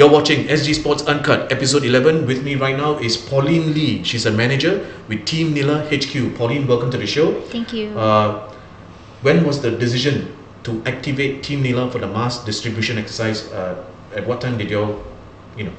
You're 0.00 0.08
watching 0.08 0.46
SG 0.48 0.76
Sports 0.76 1.02
Uncut, 1.02 1.52
episode 1.52 1.84
11. 1.84 2.26
With 2.26 2.42
me 2.42 2.54
right 2.54 2.74
now 2.74 2.96
is 3.00 3.18
Pauline 3.18 3.74
Lee. 3.74 4.02
She's 4.02 4.24
a 4.24 4.30
manager 4.30 4.86
with 5.08 5.26
Team 5.26 5.52
Nila 5.52 5.84
HQ. 5.90 6.38
Pauline, 6.38 6.66
welcome 6.66 6.90
to 6.92 6.96
the 6.96 7.06
show. 7.06 7.38
Thank 7.52 7.74
you. 7.74 7.88
Uh, 7.98 8.50
when 9.20 9.44
was 9.44 9.60
the 9.60 9.70
decision 9.70 10.34
to 10.62 10.82
activate 10.86 11.42
Team 11.42 11.60
Nila 11.60 11.90
for 11.90 11.98
the 11.98 12.06
mass 12.06 12.42
distribution 12.46 12.96
exercise? 12.96 13.52
Uh, 13.52 13.84
at 14.14 14.26
what 14.26 14.40
time 14.40 14.56
did 14.56 14.70
you, 14.70 15.04
you 15.58 15.64
know, 15.64 15.72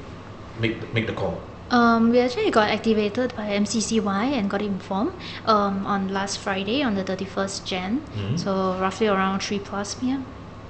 make 0.60 0.78
make 0.94 1.08
the 1.08 1.14
call? 1.14 1.40
Um, 1.72 2.10
we 2.12 2.20
actually 2.20 2.52
got 2.52 2.70
activated 2.70 3.34
by 3.34 3.48
MCCY 3.58 4.38
and 4.38 4.48
got 4.48 4.62
informed 4.62 5.14
um, 5.46 5.84
on 5.84 6.06
last 6.14 6.38
Friday 6.38 6.80
on 6.84 6.94
the 6.94 7.02
31st 7.02 7.64
Jan. 7.64 8.00
Mhm. 8.14 8.38
So 8.38 8.78
roughly 8.86 9.08
around 9.08 9.42
3 9.42 9.58
plus 9.58 9.96
p.m. 9.96 10.24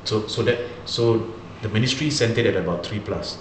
So 0.04 0.26
so 0.26 0.42
that 0.42 0.58
so 0.86 1.20
the 1.62 1.68
ministry 1.68 2.10
sent 2.10 2.38
it 2.38 2.46
at 2.46 2.56
about 2.56 2.84
three 2.84 3.00
plus, 3.00 3.38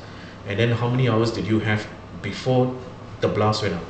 and 0.48 0.60
then 0.60 0.71
how 0.71 0.90
many 0.90 1.10
hours 1.10 1.32
did 1.32 1.48
you 1.48 1.60
have 1.60 1.88
before 2.21 2.75
the 3.20 3.28
blast 3.28 3.64
went 3.64 3.75
out? 3.75 3.84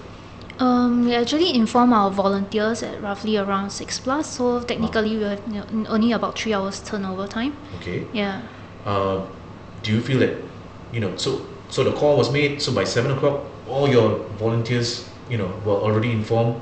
Um, 0.59 1.05
we 1.05 1.15
actually 1.15 1.55
informed 1.55 1.93
our 1.93 2.11
volunteers 2.11 2.83
at 2.83 3.01
roughly 3.01 3.35
around 3.35 3.71
6 3.71 3.99
plus. 4.01 4.37
So 4.37 4.61
technically 4.61 5.17
we 5.17 5.23
have 5.23 5.41
only 5.89 6.11
about 6.11 6.37
3 6.37 6.53
hours 6.53 6.81
turnover 6.83 7.25
time. 7.25 7.57
Okay. 7.77 8.05
Yeah. 8.13 8.43
Uh, 8.85 9.25
do 9.81 9.91
you 9.91 10.01
feel 10.01 10.19
that 10.19 10.37
you 10.91 10.99
know 10.99 11.15
so 11.17 11.45
so 11.69 11.83
the 11.83 11.91
call 11.93 12.17
was 12.17 12.31
made 12.31 12.61
so 12.61 12.73
by 12.73 12.83
seven 12.83 13.11
o'clock 13.11 13.45
all 13.67 13.87
your 13.87 14.19
volunteers 14.37 15.09
you 15.29 15.37
know 15.37 15.47
were 15.65 15.73
already 15.73 16.11
informed 16.11 16.59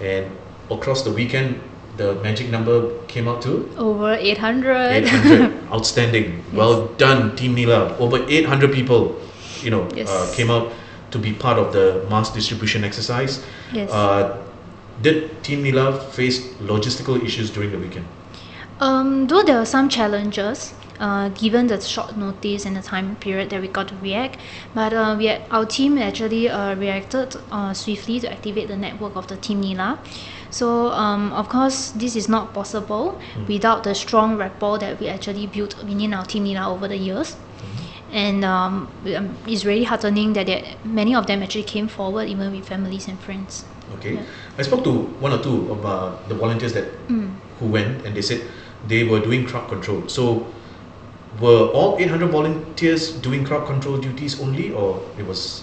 and 0.00 0.26
across 0.70 1.02
the 1.02 1.10
weekend 1.10 1.60
the 1.96 2.14
magic 2.22 2.48
number 2.50 2.90
came 3.06 3.28
out 3.28 3.42
to 3.42 3.68
Over 3.76 4.14
800. 4.14 5.04
800 5.04 5.52
outstanding 5.72 6.42
well 6.52 6.86
done 6.96 7.34
team 7.36 7.54
nila 7.54 7.96
over 7.98 8.18
800 8.28 8.72
people 8.72 9.16
you 9.62 9.70
know 9.70 9.88
Yes. 9.94 10.08
uh, 10.08 10.32
came 10.34 10.50
out 10.50 10.72
to 11.10 11.18
be 11.18 11.32
part 11.32 11.58
of 11.58 11.72
the 11.72 12.06
mass 12.08 12.30
distribution 12.32 12.84
exercise 12.84 13.44
yes. 13.72 13.90
uh, 13.90 14.38
did 15.02 15.42
team 15.42 15.62
nila 15.62 15.98
face 16.12 16.40
logistical 16.60 17.22
issues 17.24 17.50
during 17.50 17.70
the 17.70 17.78
weekend 17.78 18.06
Um, 18.80 19.26
though 19.26 19.42
there 19.42 19.58
were 19.58 19.66
some 19.66 19.88
challenges, 19.90 20.72
uh, 21.00 21.28
given 21.40 21.66
the 21.66 21.78
short 21.80 22.16
notice 22.16 22.64
and 22.64 22.74
the 22.76 22.80
time 22.80 23.14
period 23.16 23.50
that 23.50 23.60
we 23.60 23.68
got 23.68 23.88
to 23.88 23.94
react, 23.96 24.38
but 24.74 24.94
uh, 24.94 25.16
we 25.18 25.26
had, 25.26 25.42
our 25.50 25.66
team 25.66 25.98
actually 25.98 26.48
uh, 26.48 26.74
reacted 26.76 27.36
uh, 27.52 27.74
swiftly 27.74 28.20
to 28.20 28.32
activate 28.32 28.68
the 28.68 28.76
network 28.76 29.16
of 29.16 29.26
the 29.26 29.36
Team 29.36 29.60
Nila. 29.60 29.98
So, 30.50 30.90
um, 30.92 31.32
of 31.32 31.48
course, 31.48 31.92
this 31.92 32.16
is 32.16 32.28
not 32.28 32.52
possible 32.52 33.20
without 33.46 33.84
the 33.84 33.94
strong 33.94 34.36
rapport 34.36 34.78
that 34.78 34.98
we 35.00 35.08
actually 35.08 35.46
built 35.46 35.76
within 35.78 36.12
our 36.12 36.24
Team 36.24 36.44
Nila 36.44 36.68
over 36.72 36.88
the 36.88 36.96
years. 36.96 37.36
And 38.12 38.44
um, 38.44 38.88
um, 39.16 39.36
it's 39.46 39.64
really 39.64 39.84
heartening 39.84 40.32
that 40.32 40.48
many 40.84 41.14
of 41.14 41.26
them 41.26 41.42
actually 41.42 41.62
came 41.62 41.86
forward, 41.86 42.28
even 42.28 42.50
with 42.50 42.66
families 42.66 43.06
and 43.06 43.18
friends. 43.20 43.64
Okay, 43.94 44.14
Yeah. 44.14 44.22
I 44.58 44.62
spoke 44.62 44.82
to 44.84 44.92
one 45.20 45.32
or 45.32 45.38
two 45.42 45.70
of 45.70 45.84
uh, 45.86 46.12
the 46.28 46.34
volunteers 46.34 46.72
that 46.74 46.86
Mm. 47.08 47.34
who 47.58 47.66
went, 47.66 48.04
and 48.06 48.14
they 48.16 48.22
said 48.22 48.42
they 48.88 49.04
were 49.04 49.20
doing 49.20 49.44
crowd 49.46 49.68
control. 49.68 50.02
So, 50.08 50.46
were 51.40 51.70
all 51.70 51.96
800 51.98 52.30
volunteers 52.30 53.12
doing 53.12 53.44
crowd 53.44 53.66
control 53.66 53.98
duties 53.98 54.40
only, 54.40 54.70
or 54.72 55.00
it 55.18 55.26
was 55.26 55.62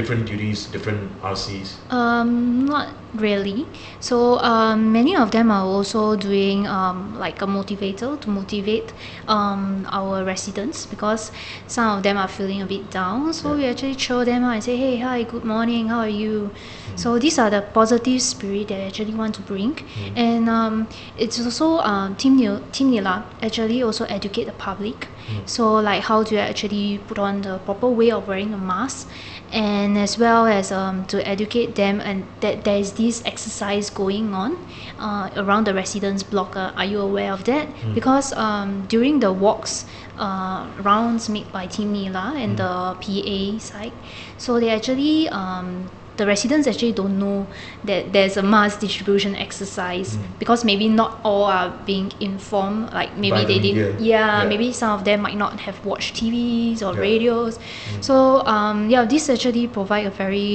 different 0.00 0.26
duties, 0.26 0.66
different 0.66 1.02
RCs? 1.22 1.68
Um, 1.92 2.64
not 2.66 2.88
really. 3.14 3.66
So 4.00 4.38
um, 4.38 4.92
many 4.92 5.16
of 5.16 5.30
them 5.30 5.50
are 5.50 5.64
also 5.64 6.16
doing 6.16 6.66
um, 6.66 7.18
like 7.18 7.42
a 7.42 7.46
motivator 7.46 8.18
to 8.20 8.30
motivate 8.30 8.92
um, 9.28 9.86
our 9.90 10.24
residents 10.24 10.86
because 10.86 11.32
some 11.66 11.98
of 11.98 12.02
them 12.02 12.16
are 12.16 12.28
feeling 12.28 12.62
a 12.62 12.66
bit 12.66 12.90
down. 12.90 13.32
So 13.32 13.56
we 13.56 13.66
actually 13.66 13.98
show 13.98 14.24
them 14.24 14.44
out 14.44 14.54
and 14.54 14.64
say, 14.64 14.76
hey, 14.76 14.96
hi, 14.98 15.22
good 15.24 15.44
morning, 15.44 15.88
how 15.88 16.00
are 16.00 16.08
you? 16.08 16.50
So 16.96 17.18
these 17.18 17.38
are 17.38 17.50
the 17.50 17.62
positive 17.62 18.20
spirit 18.20 18.68
that 18.68 18.80
I 18.80 18.86
actually 18.86 19.14
want 19.14 19.34
to 19.36 19.42
bring. 19.42 19.74
Mm. 19.74 20.16
And 20.16 20.48
um, 20.48 20.88
it's 21.16 21.42
also 21.42 21.78
um, 21.78 22.16
Team, 22.16 22.36
Nil- 22.36 22.62
Team 22.72 22.90
Nila 22.90 23.24
actually 23.42 23.82
also 23.82 24.04
educate 24.04 24.44
the 24.44 24.52
public. 24.52 25.08
Mm. 25.28 25.48
So 25.48 25.74
like 25.76 26.02
how 26.02 26.22
to 26.24 26.36
actually 26.36 26.98
put 27.06 27.18
on 27.18 27.42
the 27.42 27.58
proper 27.58 27.88
way 27.88 28.10
of 28.10 28.28
wearing 28.28 28.52
a 28.52 28.58
mask 28.58 29.08
and 29.52 29.98
as 29.98 30.18
well 30.18 30.46
as 30.46 30.70
um, 30.72 31.04
to 31.06 31.26
educate 31.26 31.74
them 31.74 32.00
and 32.00 32.24
that 32.40 32.64
there 32.64 32.76
is 32.78 32.92
this 32.92 33.22
exercise 33.26 33.90
going 33.90 34.32
on 34.34 34.56
uh, 34.98 35.30
around 35.36 35.66
the 35.66 35.74
residence 35.74 36.22
block. 36.22 36.56
Uh, 36.56 36.72
are 36.76 36.84
you 36.84 37.00
aware 37.00 37.32
of 37.32 37.44
that? 37.44 37.68
Mm. 37.68 37.94
Because 37.94 38.32
um, 38.34 38.86
during 38.86 39.20
the 39.20 39.32
walks 39.32 39.86
uh, 40.18 40.66
rounds 40.78 41.28
made 41.28 41.50
by 41.52 41.66
Team 41.66 41.92
Nila 41.92 42.34
and 42.36 42.58
Mm. 42.58 42.62
the 42.62 42.94
PA 43.02 43.58
side, 43.58 43.92
so 44.38 44.58
they 44.60 44.70
actually 44.70 45.28
um, 45.30 45.90
the 46.20 46.26
residents 46.26 46.66
actually 46.70 46.92
don't 46.92 47.18
know 47.18 47.46
that 47.88 48.12
there's 48.14 48.36
a 48.36 48.42
mass 48.54 48.72
distribution 48.86 49.32
exercise 49.46 50.10
Mm. 50.16 50.38
because 50.42 50.60
maybe 50.70 50.86
not 51.00 51.10
all 51.28 51.44
are 51.58 51.70
being 51.90 52.08
informed 52.30 52.92
like 52.98 53.10
maybe 53.24 53.40
By 53.40 53.44
the 53.44 53.48
they 53.52 53.58
didn't 53.66 54.00
yeah, 54.12 54.42
Yeah. 54.42 54.48
maybe 54.52 54.66
some 54.80 54.92
of 54.98 55.02
them 55.08 55.18
might 55.26 55.38
not 55.44 55.52
have 55.66 55.76
watched 55.90 56.10
TVs 56.20 56.78
or 56.86 56.92
Yeah. 56.94 57.06
radios 57.08 57.54
Mm. 57.58 58.02
so 58.08 58.14
um, 58.54 58.78
yeah 58.94 59.04
this 59.12 59.24
actually 59.34 59.66
provide 59.78 60.06
a 60.12 60.14
very 60.24 60.52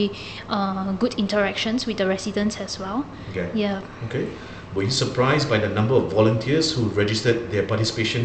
uh, 0.56 0.92
good 1.04 1.14
interactions 1.24 1.80
with 1.88 1.98
the 2.02 2.08
residents 2.16 2.56
as 2.66 2.74
well 2.82 3.00
Okay. 3.32 3.48
yeah 3.64 3.82
Okay. 4.08 4.26
Were 4.76 4.86
you 4.90 4.94
surprised 5.06 5.46
by 5.54 5.58
the 5.66 5.72
number 5.80 5.96
of 6.02 6.04
volunteers 6.20 6.66
who 6.76 6.82
registered 7.02 7.38
their 7.54 7.66
participation? 7.74 8.24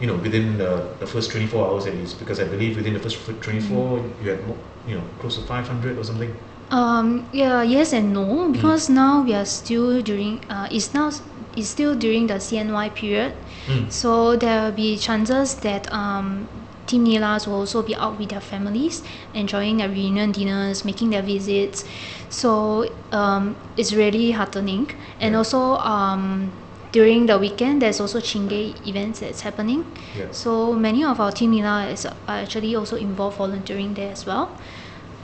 You 0.00 0.06
know, 0.10 0.16
within 0.26 0.46
the, 0.62 0.72
the 1.02 1.06
first 1.06 1.30
24 1.30 1.70
hours 1.70 1.84
at 1.86 1.94
least, 1.94 2.18
because 2.18 2.38
I 2.44 2.46
believe 2.54 2.72
within 2.76 2.94
the 2.98 3.02
first 3.04 3.16
f- 3.28 3.40
24 3.40 4.02
you 4.22 4.30
had, 4.30 4.40
more, 4.48 4.58
you 4.88 4.94
know, 4.98 5.04
close 5.20 5.34
to 5.38 5.42
500 5.46 5.96
or 5.96 6.02
something. 6.10 6.32
Um, 6.70 7.28
yeah, 7.32 7.62
yes 7.62 7.92
and 7.92 8.10
Mm. 8.10 8.12
no 8.14 8.48
because 8.52 8.88
now 8.88 9.22
we 9.22 9.34
are 9.34 9.44
still 9.44 10.00
during 10.02 10.40
uh, 10.50 10.66
it's 10.70 10.94
now 10.94 11.10
it's 11.56 11.68
still 11.68 11.94
during 11.94 12.26
the 12.26 12.40
CNY 12.40 12.88
period, 12.94 13.32
Mm. 13.68 13.92
so 13.92 14.34
there 14.36 14.64
will 14.64 14.72
be 14.72 14.96
chances 14.96 15.54
that 15.60 15.86
um, 15.92 16.48
Team 16.86 17.04
Nilas 17.04 17.46
will 17.46 17.60
also 17.60 17.82
be 17.82 17.94
out 17.94 18.18
with 18.18 18.30
their 18.30 18.40
families, 18.40 19.02
enjoying 19.34 19.76
their 19.78 19.88
reunion 19.88 20.32
dinners, 20.32 20.84
making 20.84 21.10
their 21.10 21.22
visits. 21.22 21.84
So 22.28 22.88
um, 23.12 23.56
it's 23.76 23.92
really 23.92 24.32
heartening, 24.32 24.88
and 25.20 25.32
Yeah. 25.32 25.38
also 25.38 25.76
um, 25.78 26.50
during 26.92 27.26
the 27.26 27.38
weekend 27.38 27.82
there's 27.82 28.00
also 28.00 28.18
Chingay 28.20 28.74
events 28.86 29.20
that's 29.20 29.42
happening. 29.42 29.84
Yeah. 30.18 30.26
So 30.32 30.72
many 30.72 31.04
of 31.04 31.20
our 31.20 31.30
Team 31.30 31.52
Nila 31.52 31.86
is 31.92 32.04
are 32.06 32.16
actually 32.42 32.74
also 32.74 32.96
involved 32.96 33.36
volunteering 33.38 33.94
there 33.94 34.10
as 34.12 34.26
well. 34.26 34.56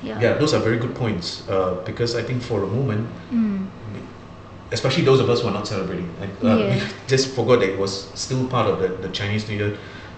Yeah. 0.03 0.21
Yeah, 0.21 0.35
those 0.35 0.55
are 0.55 0.61
very 0.61 0.79
good 0.79 0.95
points. 0.95 1.49
Uh, 1.49 1.75
because 1.85 2.15
I 2.17 2.23
think 2.23 2.43
for 2.43 2.63
a 2.63 2.67
moment, 2.67 3.07
Mm. 3.33 3.67
especially 4.73 5.05
those 5.05 5.21
of 5.21 5.29
us 5.29 5.41
who 5.43 5.49
are 5.49 5.53
not 5.55 5.67
celebrating, 5.67 6.09
uh, 6.21 6.25
we 6.43 6.77
Yeah. 6.77 6.89
just 7.07 7.35
forgot 7.35 7.61
that 7.61 7.69
it 7.71 7.79
was 7.79 8.09
still 8.15 8.47
part 8.47 8.67
of 8.69 8.81
the, 8.81 8.89
the 8.89 9.09
Chinese 9.13 9.49
New 9.49 9.57
Year, 9.57 9.77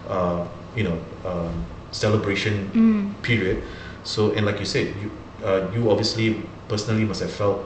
uh, 0.09 0.44
you 0.76 0.84
know, 0.84 0.98
um, 1.25 1.53
celebration 1.91 2.70
Mm. 2.75 3.22
period. 3.22 3.62
So, 4.04 4.32
and 4.32 4.47
like 4.47 4.59
you 4.60 4.66
said, 4.66 4.94
you 5.03 5.10
uh, 5.44 5.66
you 5.75 5.91
obviously 5.91 6.37
personally 6.69 7.04
must 7.04 7.20
have 7.20 7.32
felt 7.32 7.59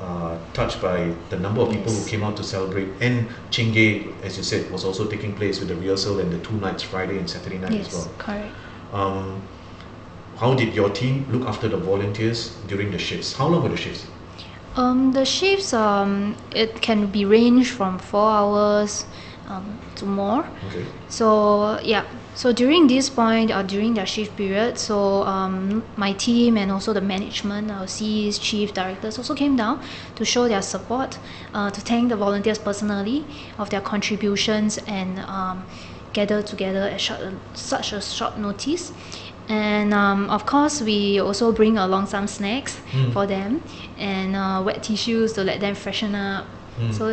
uh, 0.00 0.36
touched 0.52 0.80
by 0.80 1.10
the 1.30 1.36
number 1.36 1.60
of 1.60 1.70
people 1.70 1.92
who 1.92 2.04
came 2.08 2.22
out 2.22 2.36
to 2.36 2.44
celebrate. 2.44 2.88
And 3.00 3.26
Chingay, 3.50 4.12
as 4.22 4.36
you 4.36 4.42
said, 4.44 4.70
was 4.70 4.84
also 4.84 5.06
taking 5.06 5.34
place 5.34 5.58
with 5.60 5.68
the 5.68 5.76
rehearsal 5.76 6.18
and 6.20 6.30
the 6.32 6.38
two 6.38 6.54
nights, 6.54 6.82
Friday 6.82 7.18
and 7.18 7.28
Saturday 7.28 7.58
night 7.58 7.72
as 7.72 7.86
Yes, 7.86 7.94
well. 7.94 8.10
correct. 8.18 8.54
Um, 8.92 9.42
how 10.42 10.54
did 10.54 10.74
your 10.74 10.90
team 10.90 11.24
look 11.30 11.46
after 11.46 11.68
the 11.68 11.76
volunteers 11.76 12.56
during 12.66 12.90
the 12.90 12.98
shifts? 12.98 13.32
How 13.32 13.46
long 13.46 13.62
were 13.62 13.68
the 13.68 13.76
shifts? 13.76 14.04
Um, 14.74 15.12
the 15.12 15.24
shifts 15.24 15.72
um, 15.72 16.34
it 16.52 16.82
can 16.82 17.06
be 17.06 17.24
ranged 17.24 17.70
from 17.70 18.00
four 18.00 18.28
hours 18.28 19.06
um, 19.46 19.78
to 19.94 20.04
more. 20.04 20.44
Okay. 20.66 20.84
So 21.08 21.78
yeah, 21.84 22.04
so 22.34 22.52
during 22.52 22.88
this 22.88 23.08
point 23.08 23.52
or 23.52 23.62
during 23.62 23.94
their 23.94 24.06
shift 24.06 24.36
period, 24.36 24.78
so 24.78 25.22
um, 25.22 25.84
my 25.96 26.12
team 26.14 26.56
and 26.56 26.72
also 26.72 26.92
the 26.92 27.00
management, 27.00 27.70
our 27.70 27.86
Cs, 27.86 28.36
chief 28.36 28.74
directors 28.74 29.18
also 29.18 29.34
came 29.36 29.54
down 29.54 29.80
to 30.16 30.24
show 30.24 30.48
their 30.48 30.62
support, 30.62 31.20
uh, 31.54 31.70
to 31.70 31.80
thank 31.80 32.08
the 32.08 32.16
volunteers 32.16 32.58
personally 32.58 33.24
of 33.58 33.70
their 33.70 33.80
contributions 33.80 34.78
and 34.88 35.20
um, 35.20 35.64
gather 36.12 36.42
together 36.42 36.82
at 36.82 37.00
short, 37.00 37.20
such 37.54 37.92
a 37.92 38.00
short 38.00 38.38
notice. 38.38 38.92
And 39.52 39.92
um, 39.92 40.30
of 40.30 40.42
course, 40.46 40.80
we 40.80 41.20
also 41.20 41.52
bring 41.52 41.76
along 41.86 42.06
some 42.14 42.26
snacks 42.26 42.74
Mm. 42.92 43.12
for 43.14 43.24
them 43.26 43.50
and 43.98 44.30
uh, 44.36 44.62
wet 44.66 44.82
tissues 44.82 45.32
to 45.36 45.40
let 45.50 45.58
them 45.60 45.74
freshen 45.74 46.14
up. 46.14 46.44
Mm. 46.80 46.92
So 46.98 47.04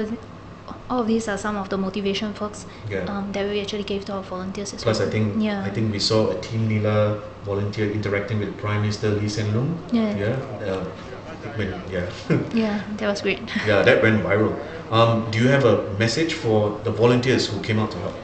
all 0.89 0.99
of 1.01 1.07
these 1.07 1.27
are 1.31 1.37
some 1.37 1.55
of 1.57 1.67
the 1.69 1.77
motivation 1.77 2.33
perks 2.33 2.65
Yeah. 2.89 3.03
um, 3.11 3.31
that 3.33 3.43
we 3.49 3.59
actually 3.63 3.83
gave 3.91 4.01
to 4.05 4.13
our 4.13 4.23
volunteers 4.23 4.73
as 4.73 4.83
Plus, 4.83 4.99
well. 4.99 5.07
I 5.07 5.11
think 5.11 5.25
yeah. 5.47 5.63
I 5.69 5.71
think 5.75 5.91
we 5.91 5.99
saw 5.99 6.19
a 6.31 6.37
Team 6.47 6.67
Nila 6.71 7.19
volunteer 7.45 7.87
interacting 7.97 8.39
with 8.39 8.51
Prime 8.63 8.81
Minister 8.81 9.09
Lee 9.19 9.27
Hsien 9.27 9.47
Loong. 9.53 9.69
Yeah. 9.91 10.15
Yeah. 10.23 10.71
Uh, 10.73 10.83
when, 11.57 11.69
yeah. 11.95 12.05
yeah, 12.63 12.77
that 12.97 13.07
was 13.11 13.21
great. 13.21 13.39
yeah, 13.67 13.81
that 13.87 14.01
went 14.03 14.23
viral. 14.23 14.53
Um, 14.91 15.29
do 15.31 15.37
you 15.43 15.47
have 15.55 15.65
a 15.65 15.75
message 16.03 16.33
for 16.33 16.79
the 16.83 16.91
volunteers 16.91 17.47
who 17.49 17.57
came 17.67 17.79
out 17.79 17.91
to 17.91 17.97
help? 18.05 18.15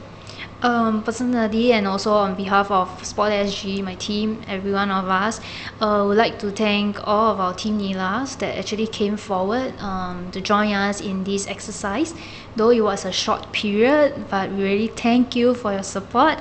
Um, 0.62 1.02
personally, 1.02 1.72
and 1.72 1.86
also 1.86 2.12
on 2.14 2.34
behalf 2.34 2.70
of 2.70 2.88
Sport 3.04 3.30
SG, 3.30 3.84
my 3.84 3.94
team, 3.94 4.40
every 4.48 4.72
one 4.72 4.90
of 4.90 5.06
us, 5.06 5.38
uh, 5.82 6.02
would 6.08 6.16
like 6.16 6.38
to 6.38 6.50
thank 6.50 7.06
all 7.06 7.32
of 7.32 7.40
our 7.40 7.52
team 7.52 7.76
Nilas 7.76 8.36
that 8.36 8.56
actually 8.56 8.86
came 8.86 9.18
forward 9.18 9.78
um, 9.80 10.30
to 10.30 10.40
join 10.40 10.72
us 10.72 11.02
in 11.02 11.24
this 11.24 11.46
exercise. 11.46 12.14
Though 12.56 12.70
it 12.70 12.80
was 12.80 13.04
a 13.04 13.12
short 13.12 13.52
period, 13.52 14.30
but 14.30 14.50
we 14.50 14.62
really 14.62 14.86
thank 14.88 15.36
you 15.36 15.52
for 15.52 15.72
your 15.72 15.82
support, 15.82 16.38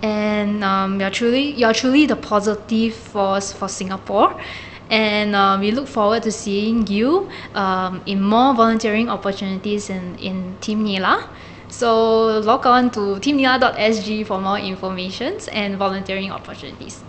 and 0.00 0.64
um, 0.64 0.98
you're 0.98 1.10
truly 1.10 1.52
you're 1.52 1.74
truly 1.74 2.06
the 2.06 2.16
positive 2.16 2.94
force 2.94 3.52
for 3.52 3.68
Singapore. 3.68 4.40
And 4.88 5.34
uh, 5.34 5.58
we 5.60 5.72
look 5.72 5.86
forward 5.86 6.22
to 6.22 6.32
seeing 6.32 6.86
you 6.86 7.28
um, 7.54 8.00
in 8.06 8.22
more 8.22 8.54
volunteering 8.54 9.10
opportunities 9.10 9.90
in, 9.90 10.16
in 10.18 10.56
Team 10.62 10.84
Nila. 10.84 11.28
So 11.70 12.38
log 12.40 12.66
on 12.66 12.90
to 12.92 13.00
teamnila.sg 13.20 14.26
for 14.26 14.40
more 14.40 14.58
information 14.58 15.38
and 15.52 15.76
volunteering 15.76 16.30
opportunities. 16.32 17.02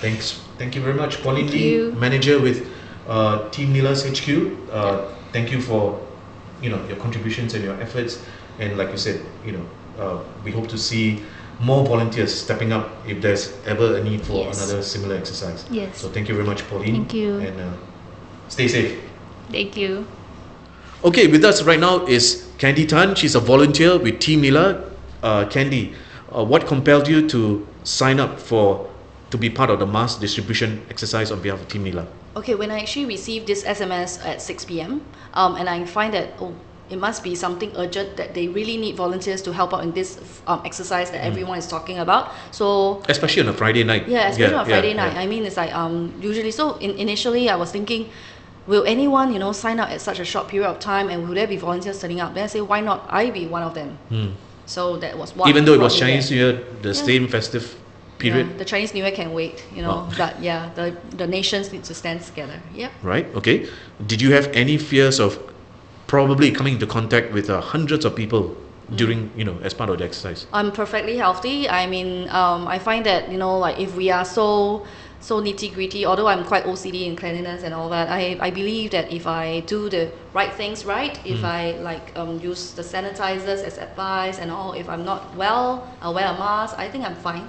Thanks. 0.00 0.40
Thank 0.58 0.74
you 0.74 0.82
very 0.82 0.94
much, 0.94 1.22
Pauline 1.22 1.46
Thank 1.48 1.54
Lee, 1.54 1.72
you. 1.74 1.92
manager 1.92 2.40
with 2.40 2.68
uh, 3.08 3.48
Team 3.50 3.72
Nilas 3.72 4.04
HQ. 4.04 4.28
Uh, 4.72 5.04
Thank 5.32 5.52
you 5.52 5.60
for 5.60 6.00
you 6.60 6.70
know 6.70 6.84
your 6.88 6.96
contributions 6.96 7.54
and 7.54 7.64
your 7.64 7.80
efforts. 7.80 8.18
And 8.58 8.76
like 8.76 8.90
you 8.90 8.98
said, 8.98 9.20
you 9.46 9.52
know, 9.52 9.66
uh, 9.98 10.18
we 10.44 10.50
hope 10.50 10.66
to 10.68 10.76
see 10.78 11.22
more 11.60 11.84
volunteers 11.86 12.34
stepping 12.34 12.72
up 12.72 12.90
if 13.06 13.20
there's 13.22 13.52
ever 13.66 13.96
a 13.98 14.02
need 14.04 14.22
for 14.22 14.32
Yes. 14.44 14.58
another 14.58 14.82
similar 14.82 15.14
exercise. 15.14 15.64
Yes. 15.70 15.98
So 15.98 16.08
thank 16.08 16.28
you 16.28 16.34
very 16.34 16.46
much, 16.46 16.66
Pauline. 16.68 16.94
Thank 16.94 17.14
you. 17.14 17.38
And 17.38 17.60
uh, 17.60 17.72
stay 18.48 18.66
safe. 18.68 18.98
Thank 19.52 19.76
you. 19.76 20.06
Okay, 21.04 21.28
with 21.28 21.44
us 21.44 21.62
right 21.62 21.78
now 21.80 22.04
is 22.06 22.49
Candy 22.60 22.84
Tan. 22.84 23.14
She's 23.14 23.34
a 23.34 23.40
volunteer 23.40 23.98
with 23.98 24.20
Team 24.20 24.42
Nila. 24.42 24.84
Uh, 25.22 25.46
Candy, 25.46 25.94
uh, 26.30 26.44
what 26.44 26.66
compelled 26.66 27.08
you 27.08 27.26
to 27.26 27.66
sign 27.84 28.20
up 28.20 28.38
for 28.38 28.86
to 29.30 29.38
be 29.38 29.48
part 29.48 29.70
of 29.70 29.78
the 29.78 29.86
mass 29.86 30.16
distribution 30.16 30.84
exercise 30.90 31.32
on 31.32 31.40
behalf 31.40 31.62
of 31.62 31.68
Team 31.68 31.84
Nila? 31.84 32.06
Okay, 32.36 32.54
when 32.54 32.70
I 32.70 32.80
actually 32.80 33.06
received 33.06 33.46
this 33.46 33.64
SMS 33.64 34.22
at 34.26 34.42
6 34.42 34.66
p.m., 34.66 35.00
um, 35.32 35.56
and 35.56 35.70
I 35.70 35.86
find 35.86 36.12
that, 36.12 36.34
oh, 36.38 36.54
it 36.90 36.98
must 36.98 37.24
be 37.24 37.34
something 37.34 37.72
urgent 37.76 38.18
that 38.18 38.34
they 38.34 38.48
really 38.48 38.76
need 38.76 38.94
volunteers 38.94 39.40
to 39.42 39.54
help 39.54 39.72
out 39.72 39.82
in 39.82 39.92
this 39.92 40.20
um, 40.46 40.60
exercise 40.66 41.10
that 41.12 41.24
everyone 41.24 41.56
is 41.56 41.66
talking 41.66 41.98
about. 41.98 42.30
So, 42.50 43.02
Especially 43.08 43.40
on 43.40 43.48
a 43.48 43.54
Friday 43.54 43.84
night. 43.84 44.06
yeah, 44.06 44.28
especially 44.28 44.54
on 44.54 44.68
yeah, 44.68 44.74
Friday 44.74 44.92
night. 44.92 45.14
yeah. 45.14 45.20
I 45.20 45.26
mean, 45.26 45.46
it's 45.46 45.56
like 45.56 45.74
um, 45.74 46.12
usually, 46.20 46.50
so 46.50 46.76
in, 46.76 46.90
initially 46.98 47.48
I 47.48 47.56
was 47.56 47.72
thinking, 47.72 48.10
will 48.70 48.84
anyone, 48.86 49.28
you 49.34 49.40
know, 49.44 49.52
sign 49.64 49.78
up 49.82 49.90
at 49.94 50.00
such 50.08 50.18
a 50.20 50.24
short 50.32 50.46
period 50.52 50.68
of 50.72 50.78
time 50.78 51.06
and 51.10 51.18
will 51.26 51.34
there 51.34 51.50
be 51.54 51.58
volunteers 51.66 52.00
turning 52.00 52.20
up? 52.24 52.30
Then 52.34 52.44
I 52.44 52.46
say, 52.56 52.60
why 52.72 52.80
not 52.80 52.98
I 53.20 53.30
be 53.38 53.44
one 53.56 53.64
of 53.68 53.74
them? 53.74 53.90
So 54.66 54.82
that 55.02 55.18
was 55.18 55.28
Hmm. 55.32 55.48
Even 55.52 55.62
though 55.64 55.74
it 55.78 55.80
was. 55.88 55.98
Chinese 55.98 56.30
New 56.30 56.36
Year, 56.44 56.52
the 56.88 56.94
same 56.94 57.24
festive 57.34 57.64
period, 58.18 58.46
Yeah, 58.46 58.58
the 58.62 58.68
Chinese 58.72 58.94
New 58.94 59.02
Year 59.06 59.10
can 59.20 59.32
wait, 59.40 59.56
you 59.76 59.82
know, 59.82 59.96
Oh. 60.06 60.14
but 60.22 60.32
yeah, 60.48 60.60
the, 60.78 60.86
the 61.22 61.26
nations 61.26 61.72
need 61.72 61.84
to 61.90 61.94
stand 61.94 62.18
together. 62.30 62.58
Yep. 62.82 62.90
right? 63.02 63.26
Okay. 63.38 63.56
Did 64.06 64.18
you 64.22 64.30
have 64.36 64.46
any 64.62 64.76
fears 64.78 65.18
of 65.26 65.30
probably 66.06 66.50
coming 66.58 66.74
into 66.74 66.86
contact 66.86 67.32
with 67.32 67.50
uh, 67.50 67.60
hundreds 67.74 68.04
of 68.04 68.14
people 68.14 68.44
Mm. 68.90 68.96
during, 69.00 69.20
you 69.38 69.44
know, 69.48 69.56
as 69.62 69.72
part 69.72 69.88
of 69.90 69.98
the 69.98 70.04
exercise? 70.04 70.40
I'm 70.52 70.70
perfectly 70.72 71.16
healthy. 71.16 71.68
I 71.68 71.86
mean, 71.94 72.28
um, 72.40 72.66
I 72.66 72.78
find 72.88 73.02
that 73.06 73.30
you 73.32 73.38
know, 73.38 73.54
like 73.64 73.78
if 73.78 73.90
we 74.00 74.10
are 74.10 74.24
so 74.24 74.84
so 75.20 75.40
nitty 75.40 75.72
gritty, 75.74 76.06
although 76.06 76.26
I'm 76.28 76.44
quite 76.44 76.64
OCD 76.64 77.06
in 77.06 77.14
cleanliness 77.16 77.62
and 77.62 77.74
all 77.74 77.88
that, 77.90 78.08
I, 78.08 78.38
I 78.40 78.50
believe 78.50 78.90
that 78.92 79.12
if 79.12 79.26
I 79.26 79.60
do 79.60 79.88
the 79.90 80.10
right 80.32 80.52
things 80.52 80.84
right, 80.84 81.14
Mm. 81.24 81.30
if 81.34 81.44
I 81.44 81.72
like 81.82 82.16
um, 82.16 82.40
use 82.40 82.72
the 82.72 82.82
sanitizers 82.82 83.62
as 83.62 83.78
advised 83.78 84.40
and 84.40 84.50
all, 84.50 84.72
if 84.72 84.88
I'm 84.88 85.04
not 85.04 85.34
well, 85.36 85.86
I'll 86.00 86.14
wear 86.14 86.26
a 86.26 86.32
mask. 86.38 86.74
I 86.78 86.88
think 86.88 87.04
I'm 87.04 87.16
fine. 87.16 87.48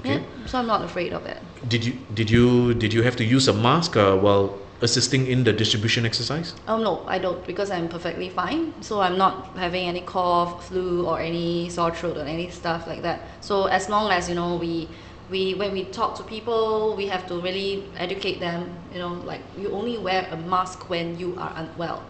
Okay. 0.00 0.14
Yeah, 0.16 0.46
so 0.46 0.58
I'm 0.58 0.66
not 0.66 0.82
afraid 0.84 1.12
of 1.12 1.24
it. 1.26 1.38
Did 1.68 1.84
you 1.84 1.92
did 2.12 2.28
you 2.30 2.74
did 2.74 2.92
you 2.92 3.02
have 3.02 3.16
to 3.16 3.24
use 3.24 3.48
a 3.48 3.54
mask 3.54 3.96
uh, 3.96 4.16
while 4.16 4.58
assisting 4.82 5.26
in 5.28 5.44
the 5.44 5.52
distribution 5.52 6.04
exercise? 6.04 6.52
Oh 6.68 6.76
no, 6.76 7.04
I 7.06 7.18
don't 7.18 7.46
because 7.46 7.70
I'm 7.70 7.88
perfectly 7.88 8.28
fine. 8.28 8.74
So 8.82 9.00
I'm 9.00 9.16
not 9.16 9.56
having 9.56 9.88
any 9.88 10.02
cough, 10.02 10.66
flu, 10.68 11.06
or 11.06 11.20
any 11.20 11.70
sore 11.70 11.92
throat 11.94 12.16
or 12.18 12.26
any 12.26 12.50
stuff 12.50 12.86
like 12.86 13.00
that. 13.02 13.20
So 13.40 13.64
as 13.66 13.88
long 13.88 14.10
as 14.10 14.28
you 14.28 14.34
know 14.34 14.56
we, 14.56 14.88
we 15.34 15.42
when 15.60 15.72
we 15.78 15.82
talk 15.98 16.10
to 16.20 16.22
people, 16.22 16.94
we 17.00 17.06
have 17.14 17.24
to 17.30 17.34
really 17.46 17.70
educate 18.06 18.38
them. 18.46 18.60
You 18.92 19.00
know, 19.02 19.12
like 19.32 19.42
you 19.60 19.68
only 19.80 19.96
wear 20.06 20.20
a 20.30 20.36
mask 20.54 20.88
when 20.92 21.18
you 21.18 21.28
are 21.44 21.52
unwell. 21.62 22.00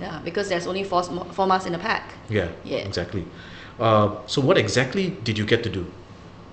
Yeah, 0.00 0.20
because 0.24 0.46
there's 0.48 0.66
only 0.70 0.84
four, 0.84 1.02
four 1.36 1.46
masks 1.50 1.66
in 1.66 1.74
a 1.74 1.78
pack. 1.88 2.04
Yeah. 2.28 2.48
Yeah. 2.64 2.86
Exactly. 2.90 3.24
Uh, 3.80 4.08
so 4.26 4.38
what 4.48 4.56
exactly 4.56 5.10
did 5.26 5.36
you 5.40 5.44
get 5.44 5.64
to 5.66 5.70
do 5.78 5.84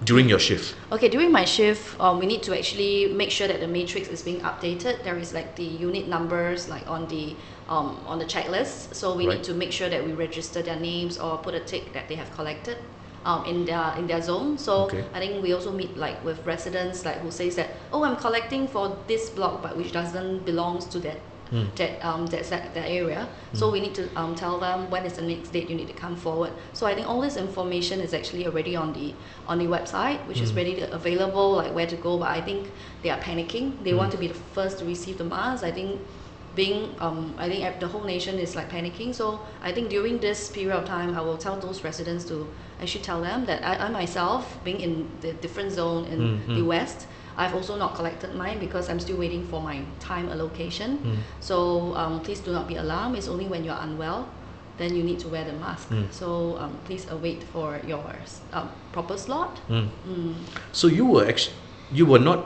during 0.04 0.28
your 0.28 0.40
shift? 0.40 0.76
Okay, 0.92 1.10
during 1.16 1.32
my 1.32 1.46
shift, 1.46 1.84
um, 2.00 2.18
we 2.22 2.26
need 2.26 2.42
to 2.48 2.58
actually 2.58 3.14
make 3.22 3.30
sure 3.30 3.48
that 3.48 3.60
the 3.60 3.68
matrix 3.68 4.08
is 4.08 4.24
being 4.24 4.42
updated. 4.42 5.04
There 5.04 5.18
is 5.18 5.30
like 5.32 5.56
the 5.62 5.70
unit 5.88 6.08
numbers 6.08 6.70
like 6.74 6.86
on 6.90 7.08
the 7.08 7.36
um, 7.70 8.02
on 8.12 8.18
the 8.18 8.26
checklist. 8.26 8.96
So 8.96 9.06
we 9.16 9.28
Right. 9.28 9.36
need 9.36 9.44
to 9.46 9.54
make 9.54 9.72
sure 9.72 9.90
that 9.94 10.02
we 10.08 10.12
register 10.14 10.62
their 10.64 10.80
names 10.90 11.20
or 11.24 11.38
put 11.38 11.54
a 11.54 11.64
tick 11.72 11.94
that 11.94 12.06
they 12.10 12.16
have 12.16 12.32
collected 12.38 12.78
um, 13.26 13.46
in 13.46 13.66
their 13.66 13.94
in 13.98 14.08
their 14.08 14.22
zone. 14.22 14.58
So 14.58 14.84
Okay. 14.86 15.04
I 15.14 15.20
think 15.20 15.44
we 15.44 15.54
also 15.54 15.72
meet 15.72 15.98
like 15.98 16.24
with 16.24 16.46
residents 16.46 17.06
like 17.06 17.18
who 17.18 17.32
says 17.32 17.56
that 17.56 17.70
oh 17.92 18.04
I'm 18.04 18.16
collecting 18.16 18.68
for 18.68 18.98
this 19.08 19.30
block 19.30 19.62
but 19.62 19.76
which 19.78 19.92
doesn't 19.92 20.46
belongs 20.46 20.86
to 20.88 21.00
that 21.00 21.20
Hmm. 21.50 21.66
that 21.78 22.06
um 22.06 22.28
that, 22.28 22.44
that, 22.52 22.76
that 22.76 22.88
area. 22.88 23.28
So 23.54 23.72
we 23.72 23.80
need 23.80 23.96
to 23.96 24.08
um, 24.16 24.36
tell 24.36 24.60
them 24.60 24.88
when 24.92 25.04
is 25.04 25.14
the 25.14 25.24
next 25.24 25.50
date 25.50 25.68
you 25.68 25.76
need 25.76 25.88
to 25.88 25.96
come 25.96 26.16
forward. 26.16 26.52
So 26.74 26.86
I 26.86 26.94
think 26.94 27.08
all 27.10 27.22
this 27.22 27.38
information 27.38 28.02
is 28.02 28.14
actually 28.14 28.46
already 28.46 28.76
on 28.76 28.94
the 28.94 29.16
on 29.48 29.58
the 29.58 29.66
website, 29.66 30.20
which 30.28 30.42
is 30.42 30.54
ready 30.54 30.76
to, 30.76 30.94
available, 30.94 31.54
like 31.54 31.74
where 31.74 31.88
to 31.88 31.96
go. 31.96 32.20
But 32.20 32.30
I 32.38 32.42
think 32.42 32.70
they 33.02 33.10
are 33.10 33.20
panicking. 33.20 33.84
They 33.84 33.96
want 33.96 34.12
to 34.12 34.18
be 34.20 34.28
the 34.28 34.36
first 34.36 34.78
to 34.80 34.86
receive 34.86 35.18
the 35.18 35.24
mask. 35.24 35.64
I 35.64 35.72
think 35.72 36.00
being 36.60 36.94
um, 37.00 37.34
I 37.38 37.48
think 37.48 37.80
the 37.80 37.88
whole 37.88 38.04
nation 38.04 38.36
is 38.46 38.52
like 38.60 38.70
panicking. 38.70 39.16
So 39.16 39.26
I 39.68 39.72
think 39.72 39.90
during 39.90 40.20
this 40.20 40.40
period 40.58 40.76
of 40.76 40.84
time, 40.96 41.16
I 41.20 41.22
will 41.22 41.38
tell 41.46 41.58
those 41.68 41.86
residents 41.90 42.26
to 42.32 42.36
actually 42.82 43.06
tell 43.10 43.22
them 43.22 43.46
that 43.46 43.60
I, 43.64 43.74
I 43.86 43.90
myself, 44.02 44.44
being 44.68 44.82
in 44.82 44.94
the 45.22 45.32
different 45.44 45.72
zone 45.72 46.04
in 46.14 46.20
Mm, 46.20 46.56
the 46.60 46.66
west, 46.76 47.08
I've 47.38 47.56
also 47.56 47.74
not 47.84 47.96
collected 47.96 48.36
mine 48.36 48.60
because 48.60 48.90
I'm 48.90 49.00
still 49.00 49.18
waiting 49.24 49.44
for 49.52 49.60
my 49.70 49.78
time 50.10 50.28
allocation. 50.36 50.90
Mm. 50.98 51.18
So 51.40 51.58
um, 52.02 52.20
please 52.26 52.42
do 52.48 52.52
not 52.52 52.68
be 52.68 52.76
alarmed. 52.76 53.16
It's 53.20 53.30
only 53.30 53.48
when 53.54 53.64
you're 53.64 53.82
unwell, 53.88 54.28
then 54.80 54.92
you 54.98 55.04
need 55.10 55.20
to 55.24 55.30
wear 55.34 55.46
the 55.46 55.56
mask. 55.64 55.88
Mm. 55.90 56.12
So 56.12 56.28
um, 56.62 56.74
please 56.86 57.04
await 57.16 57.42
for 57.54 57.80
your 57.88 58.04
um, 58.52 58.68
proper 58.92 59.16
slot. 59.18 59.54
Mm. 59.70 59.88
Mm. 60.08 60.36
So 60.74 60.86
you 60.88 61.06
were 61.14 61.26
actually 61.32 61.56
you 62.00 62.06
were 62.12 62.24
not 62.30 62.40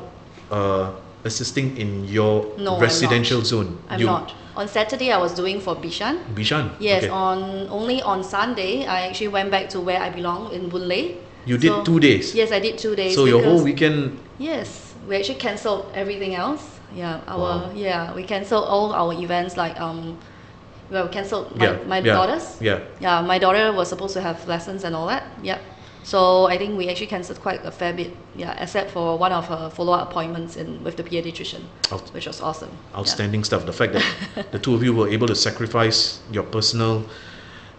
uh, 0.52 0.94
assisting 1.26 1.78
in 1.78 2.06
your 2.06 2.46
No, 2.58 2.76
I'm 2.76 2.82
residential 2.82 3.42
zone. 3.44 3.78
I'm 3.90 4.00
you, 4.00 4.06
not. 4.06 4.34
On 4.56 4.68
Saturday, 4.68 5.12
I 5.12 5.18
was 5.18 5.34
doing 5.34 5.60
for 5.60 5.76
Bishan. 5.76 6.20
Bishan. 6.36 6.72
Yes, 6.80 7.04
Okay. 7.04 7.12
on 7.12 7.68
only 7.70 8.02
on 8.02 8.24
Sunday, 8.24 8.86
I 8.86 9.08
actually 9.08 9.30
went 9.30 9.50
back 9.50 9.70
to 9.70 9.80
where 9.82 10.00
I 10.00 10.10
belong 10.10 10.52
in 10.54 10.70
Boon 10.70 10.88
Lay. 10.88 11.18
You 11.46 11.58
did 11.58 11.72
So- 11.72 11.84
two 11.84 12.00
days. 12.00 12.36
Yes, 12.36 12.52
I 12.52 12.60
did 12.60 12.78
two 12.78 12.96
days. 12.96 13.16
So 13.16 13.26
your 13.26 13.44
whole 13.44 13.64
weekend. 13.64 14.20
Yes, 14.38 14.94
we 15.08 15.16
actually 15.16 15.40
cancelled 15.40 15.86
everything 15.94 16.36
else. 16.36 16.64
Yeah, 16.96 17.20
our 17.28 17.40
Wow. 17.40 17.72
yeah, 17.74 18.14
we 18.14 18.24
cancelled 18.24 18.66
all 18.66 18.94
our 18.94 19.14
events 19.14 19.58
like 19.58 19.80
um, 19.82 20.18
well, 20.92 21.08
cancelled 21.08 21.56
my, 21.58 21.66
yeah. 21.66 21.78
my 21.88 21.98
yeah, 21.98 22.14
daughters. 22.14 22.58
Yeah. 22.62 22.80
Yeah, 23.00 23.22
my 23.22 23.40
daughter 23.40 23.74
was 23.74 23.90
supposed 23.90 24.14
to 24.14 24.22
have 24.22 24.48
lessons 24.48 24.84
and 24.84 24.96
all 24.96 25.08
that. 25.08 25.24
Yep. 25.42 25.60
So 26.04 26.48
I 26.48 26.58
think 26.58 26.78
we 26.78 26.90
actually 26.90 27.08
cancelled 27.08 27.40
quite 27.42 27.66
a 27.66 27.72
fair 27.72 27.94
bit. 27.94 28.12
Yeah, 28.36 28.62
except 28.62 28.92
for 28.92 29.18
one 29.18 29.32
of 29.32 29.48
her 29.48 29.70
follow-up 29.70 30.10
appointments 30.10 30.58
in 30.58 30.84
with 30.84 30.98
the 30.98 31.04
pediatrician, 31.04 31.62
Out- 31.92 32.10
which 32.14 32.28
was 32.28 32.42
awesome. 32.42 32.70
Yeah. 32.92 33.00
Outstanding 33.00 33.44
stuff. 33.44 33.66
The 33.66 33.74
fact 33.74 33.94
that 33.94 34.52
the 34.52 34.60
two 34.60 34.76
of 34.76 34.84
you 34.84 34.94
were 34.94 35.08
able 35.08 35.28
to 35.28 35.36
sacrifice 35.36 36.20
your 36.32 36.44
personal, 36.44 37.06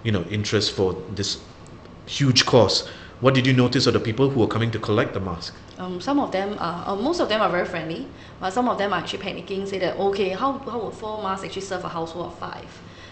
you 0.03 0.13
know, 0.13 0.23
interest 0.25 0.73
for 0.73 0.95
this 1.15 1.39
huge 2.07 2.47
cause. 2.47 2.89
What 3.21 3.35
did 3.35 3.47
you 3.47 3.53
notice 3.53 3.87
of 3.87 3.95
the 3.95 4.01
people 4.01 4.29
who 4.31 4.41
were 4.41 4.47
coming 4.49 4.71
to 4.73 4.79
collect 4.79 5.15
the 5.15 5.21
mask? 5.21 5.55
Um, 5.79 6.01
some 6.01 6.21
of 6.21 6.33
them 6.33 6.57
are, 6.59 6.89
uh, 6.89 6.97
most 6.97 7.21
of 7.21 7.29
them 7.29 7.41
are 7.41 7.49
very 7.51 7.65
friendly, 7.65 8.07
but 8.41 8.53
some 8.53 8.69
of 8.69 8.77
them 8.79 8.93
are 8.93 8.99
actually 9.01 9.23
panicking, 9.23 9.67
say 9.67 9.79
that, 9.79 9.97
okay, 9.99 10.31
how, 10.31 10.59
how 10.59 10.79
would 10.85 10.95
four 10.95 11.23
masks 11.23 11.45
actually 11.45 11.63
serve 11.63 11.85
a 11.85 11.89
household 11.89 12.27
of 12.27 12.39
five? 12.39 12.69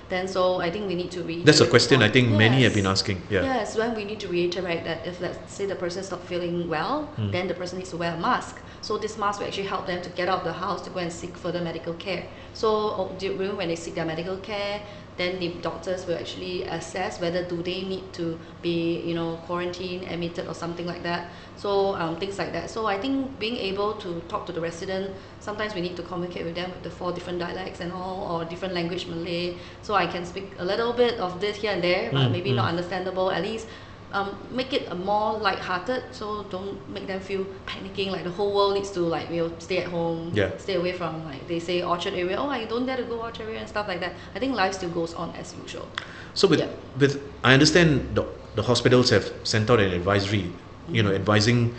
Then 0.08 0.28
so 0.28 0.60
I 0.60 0.70
think 0.70 0.88
we 0.88 0.94
need 0.94 1.10
to 1.12 1.22
re- 1.22 1.42
That's 1.42 1.60
a 1.60 1.66
question 1.66 2.02
I 2.02 2.10
think 2.10 2.28
many 2.30 2.64
have 2.64 2.74
been 2.74 2.86
asking. 2.86 3.22
Yeah. 3.30 3.42
Yes, 3.44 3.78
when 3.78 3.94
we 3.94 4.04
need 4.04 4.20
to 4.20 4.28
reiterate 4.28 4.84
that 4.84 5.06
if 5.06 5.20
let's 5.22 5.50
say 5.54 5.64
the 5.64 5.76
person 5.76 6.00
is 6.00 6.10
not 6.10 6.22
feeling 6.26 6.68
well, 6.68 7.08
Mm. 7.16 7.32
then 7.32 7.48
the 7.48 7.54
person 7.54 7.78
needs 7.78 7.90
to 7.90 7.96
wear 7.96 8.12
a 8.14 8.18
mask. 8.18 8.60
So 8.82 8.98
this 8.98 9.16
mask 9.16 9.40
will 9.40 9.46
actually 9.46 9.68
help 9.68 9.86
them 9.86 10.02
to 10.02 10.10
get 10.10 10.28
out 10.28 10.40
of 10.40 10.44
the 10.44 10.52
house 10.52 10.82
to 10.82 10.90
go 10.90 10.98
and 10.98 11.10
seek 11.10 11.34
further 11.36 11.62
medical 11.62 11.94
care. 11.94 12.26
So 12.52 12.68
oh, 12.68 13.16
during 13.18 13.56
when 13.56 13.68
they 13.68 13.76
seek 13.76 13.94
their 13.94 14.04
medical 14.04 14.36
care, 14.36 14.82
then 15.22 15.38
the 15.38 15.48
doctors 15.68 16.06
will 16.06 16.18
actually 16.22 16.64
assess 16.64 17.20
whether 17.20 17.42
do 17.52 17.62
they 17.62 17.82
need 17.82 18.12
to 18.18 18.38
be 18.62 19.00
you 19.08 19.14
know 19.14 19.30
quarantined, 19.46 20.02
admitted 20.12 20.46
or 20.48 20.54
something 20.54 20.86
like 20.86 21.02
that. 21.02 21.30
So 21.56 21.94
um, 21.94 22.16
things 22.16 22.38
like 22.38 22.52
that. 22.52 22.70
So 22.70 22.86
I 22.86 22.98
think 23.00 23.38
being 23.38 23.56
able 23.56 23.94
to 24.04 24.20
talk 24.28 24.46
to 24.46 24.52
the 24.52 24.60
resident, 24.60 25.14
sometimes 25.40 25.74
we 25.74 25.80
need 25.80 25.96
to 25.96 26.02
communicate 26.02 26.44
with 26.44 26.56
them 26.56 26.70
with 26.74 26.82
the 26.82 26.90
four 26.90 27.12
different 27.12 27.38
dialects 27.38 27.80
and 27.80 27.92
all 27.92 28.16
or 28.32 28.44
different 28.44 28.74
language 28.74 29.06
Malay. 29.06 29.54
So 29.82 29.94
I 29.94 30.06
can 30.06 30.24
speak 30.24 30.50
a 30.58 30.64
little 30.64 30.92
bit 30.92 31.20
of 31.20 31.40
this 31.40 31.56
here 31.56 31.72
and 31.72 31.82
there, 31.82 32.10
but 32.12 32.22
Mm, 32.28 32.32
maybe 32.32 32.50
mm. 32.50 32.56
not 32.56 32.68
understandable. 32.68 33.30
At 33.30 33.42
least 33.42 33.66
um, 34.12 34.36
make 34.50 34.72
it 34.72 34.88
a 34.90 34.94
more 34.94 35.38
light-hearted. 35.38 36.02
So 36.12 36.44
don't 36.44 36.88
make 36.88 37.06
them 37.06 37.20
feel 37.20 37.44
panicking 37.66 38.10
like 38.10 38.24
the 38.24 38.30
whole 38.30 38.54
world 38.54 38.74
needs 38.74 38.90
to 38.92 39.00
like 39.00 39.30
you 39.30 39.48
know 39.48 39.52
stay 39.58 39.78
at 39.78 39.88
home, 39.88 40.32
stay 40.58 40.74
away 40.74 40.92
from 40.92 41.24
like 41.24 41.46
they 41.48 41.58
say 41.58 41.82
Orchard 41.82 42.14
area. 42.14 42.36
Oh, 42.38 42.48
I 42.48 42.64
don't 42.64 42.86
dare 42.86 42.96
to 42.98 43.04
go 43.04 43.20
Orchard 43.22 43.46
area 43.48 43.60
and 43.60 43.68
stuff 43.68 43.88
like 43.88 44.00
that. 44.00 44.14
I 44.34 44.38
think 44.38 44.54
life 44.54 44.74
still 44.74 44.90
goes 44.90 45.14
on 45.14 45.34
as 45.36 45.54
usual. 45.56 45.88
So 46.34 46.48
with 46.48 46.60
Yeah. 46.60 46.68
with 46.98 47.20
I 47.44 47.52
understand 47.54 48.14
the 48.14 48.24
the 48.54 48.62
hospitals 48.62 49.10
have 49.10 49.32
sent 49.44 49.70
out 49.70 49.80
an 49.80 49.92
advisory, 49.92 50.52
you 50.88 51.02
know, 51.02 51.12
advising 51.12 51.74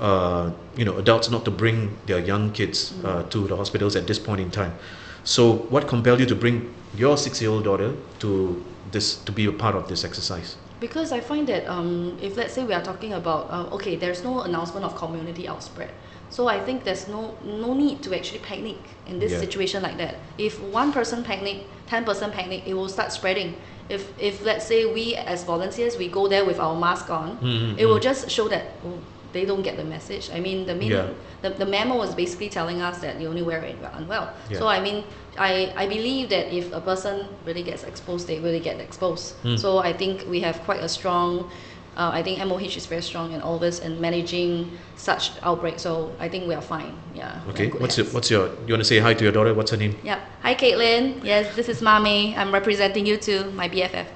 uh, 0.00 0.50
you 0.76 0.84
know 0.84 0.96
adults 0.98 1.30
not 1.30 1.44
to 1.44 1.50
bring 1.50 1.96
their 2.06 2.18
young 2.18 2.50
kids 2.52 2.92
uh, 3.04 3.22
to 3.30 3.46
the 3.46 3.56
hospitals 3.56 3.96
at 3.96 4.06
this 4.06 4.18
point 4.18 4.40
in 4.40 4.50
time. 4.50 4.72
So 5.24 5.52
what 5.74 5.88
compelled 5.88 6.20
you 6.20 6.26
to 6.26 6.34
bring 6.36 6.74
your 6.94 7.16
six-year-old 7.16 7.64
daughter 7.64 7.94
to 8.20 8.64
this 8.90 9.16
to 9.24 9.32
be 9.32 9.46
a 9.46 9.52
part 9.52 9.74
of 9.74 9.88
this 9.88 10.04
exercise? 10.04 10.56
Because 10.80 11.10
I 11.12 11.20
find 11.20 11.46
that 11.48 11.66
um, 11.66 12.18
if 12.20 12.36
let's 12.36 12.52
say 12.54 12.64
we 12.64 12.74
are 12.74 12.82
talking 12.82 13.12
about 13.14 13.50
uh, 13.50 13.74
okay, 13.76 13.96
there's 13.96 14.22
no 14.22 14.40
announcement 14.42 14.84
of 14.84 14.94
community 14.94 15.48
outspread, 15.48 15.90
so 16.28 16.48
I 16.48 16.60
think 16.60 16.84
there's 16.84 17.08
no 17.08 17.34
no 17.44 17.72
need 17.72 18.02
to 18.02 18.14
actually 18.14 18.40
panic 18.40 18.76
in 19.06 19.18
this 19.18 19.32
Yeah. 19.32 19.40
situation 19.40 19.82
like 19.82 19.96
that. 19.98 20.16
If 20.36 20.60
one 20.60 20.92
person 20.92 21.24
panic, 21.24 21.64
ten 21.86 22.04
person 22.04 22.30
panic, 22.30 22.64
it 22.66 22.74
will 22.74 22.88
start 22.90 23.10
spreading. 23.12 23.54
If 23.88 24.12
if 24.20 24.44
let's 24.44 24.66
say 24.66 24.84
we 24.84 25.14
as 25.14 25.44
volunteers 25.44 25.96
we 25.96 26.08
go 26.08 26.28
there 26.28 26.44
with 26.44 26.58
our 26.60 26.74
mask 26.78 27.08
on, 27.10 27.38
Mm, 27.38 27.78
it 27.78 27.86
will 27.86 27.98
mm. 27.98 28.02
just 28.10 28.28
show 28.30 28.48
that 28.48 28.64
oh, 28.84 28.98
they 29.36 29.44
don't 29.44 29.62
get 29.62 29.76
the 29.76 29.84
message. 29.96 30.30
I 30.36 30.40
mean 30.40 30.66
the 30.66 30.74
meaning, 30.74 31.14
the, 31.42 31.50
the 31.50 31.66
memo 31.66 31.94
was 32.04 32.14
basically 32.14 32.48
telling 32.48 32.80
us 32.80 32.98
that 33.04 33.20
you 33.20 33.28
only 33.28 33.42
wear 33.42 33.60
it 33.70 33.76
unwell. 33.92 34.26
Yeah. 34.50 34.58
So 34.58 34.66
I 34.66 34.80
mean 34.80 35.04
I, 35.38 35.72
I 35.76 35.86
believe 35.86 36.30
that 36.30 36.52
if 36.52 36.72
a 36.72 36.80
person 36.80 37.26
really 37.44 37.62
gets 37.62 37.84
exposed, 37.84 38.26
they 38.26 38.38
really 38.40 38.60
get 38.60 38.80
exposed. 38.80 39.34
Mm. 39.42 39.58
So 39.58 39.78
I 39.78 39.92
think 39.92 40.24
we 40.28 40.40
have 40.40 40.60
quite 40.62 40.80
a 40.80 40.88
strong, 40.88 41.50
uh, 41.96 42.10
I 42.12 42.22
think 42.22 42.38
MOH 42.38 42.76
is 42.80 42.86
very 42.86 43.02
strong 43.02 43.32
in 43.32 43.40
all 43.40 43.58
this 43.58 43.80
and 43.80 44.00
managing 44.00 44.78
such 44.96 45.32
outbreaks. 45.42 45.82
So 45.82 46.12
I 46.18 46.28
think 46.28 46.48
we 46.48 46.54
are 46.54 46.62
fine. 46.62 46.94
Yeah. 47.14 47.40
Okay, 47.50 47.68
what's 47.68 47.96
your 47.98 48.06
what's 48.06 48.30
your 48.30 48.48
you 48.66 48.72
want 48.74 48.84
to 48.86 48.90
say 48.92 48.98
hi 48.98 49.14
to 49.14 49.24
your 49.24 49.32
daughter? 49.32 49.52
What's 49.54 49.70
her 49.70 49.76
name? 49.76 49.94
Yeah. 50.02 50.20
Hi, 50.42 50.54
Caitlin. 50.54 51.24
Yes, 51.24 51.54
this 51.56 51.68
is 51.68 51.82
mommy. 51.82 52.36
I'm 52.36 52.52
representing 52.52 53.06
you 53.06 53.16
too, 53.16 53.50
my 53.52 53.68
BFF. 53.68 54.06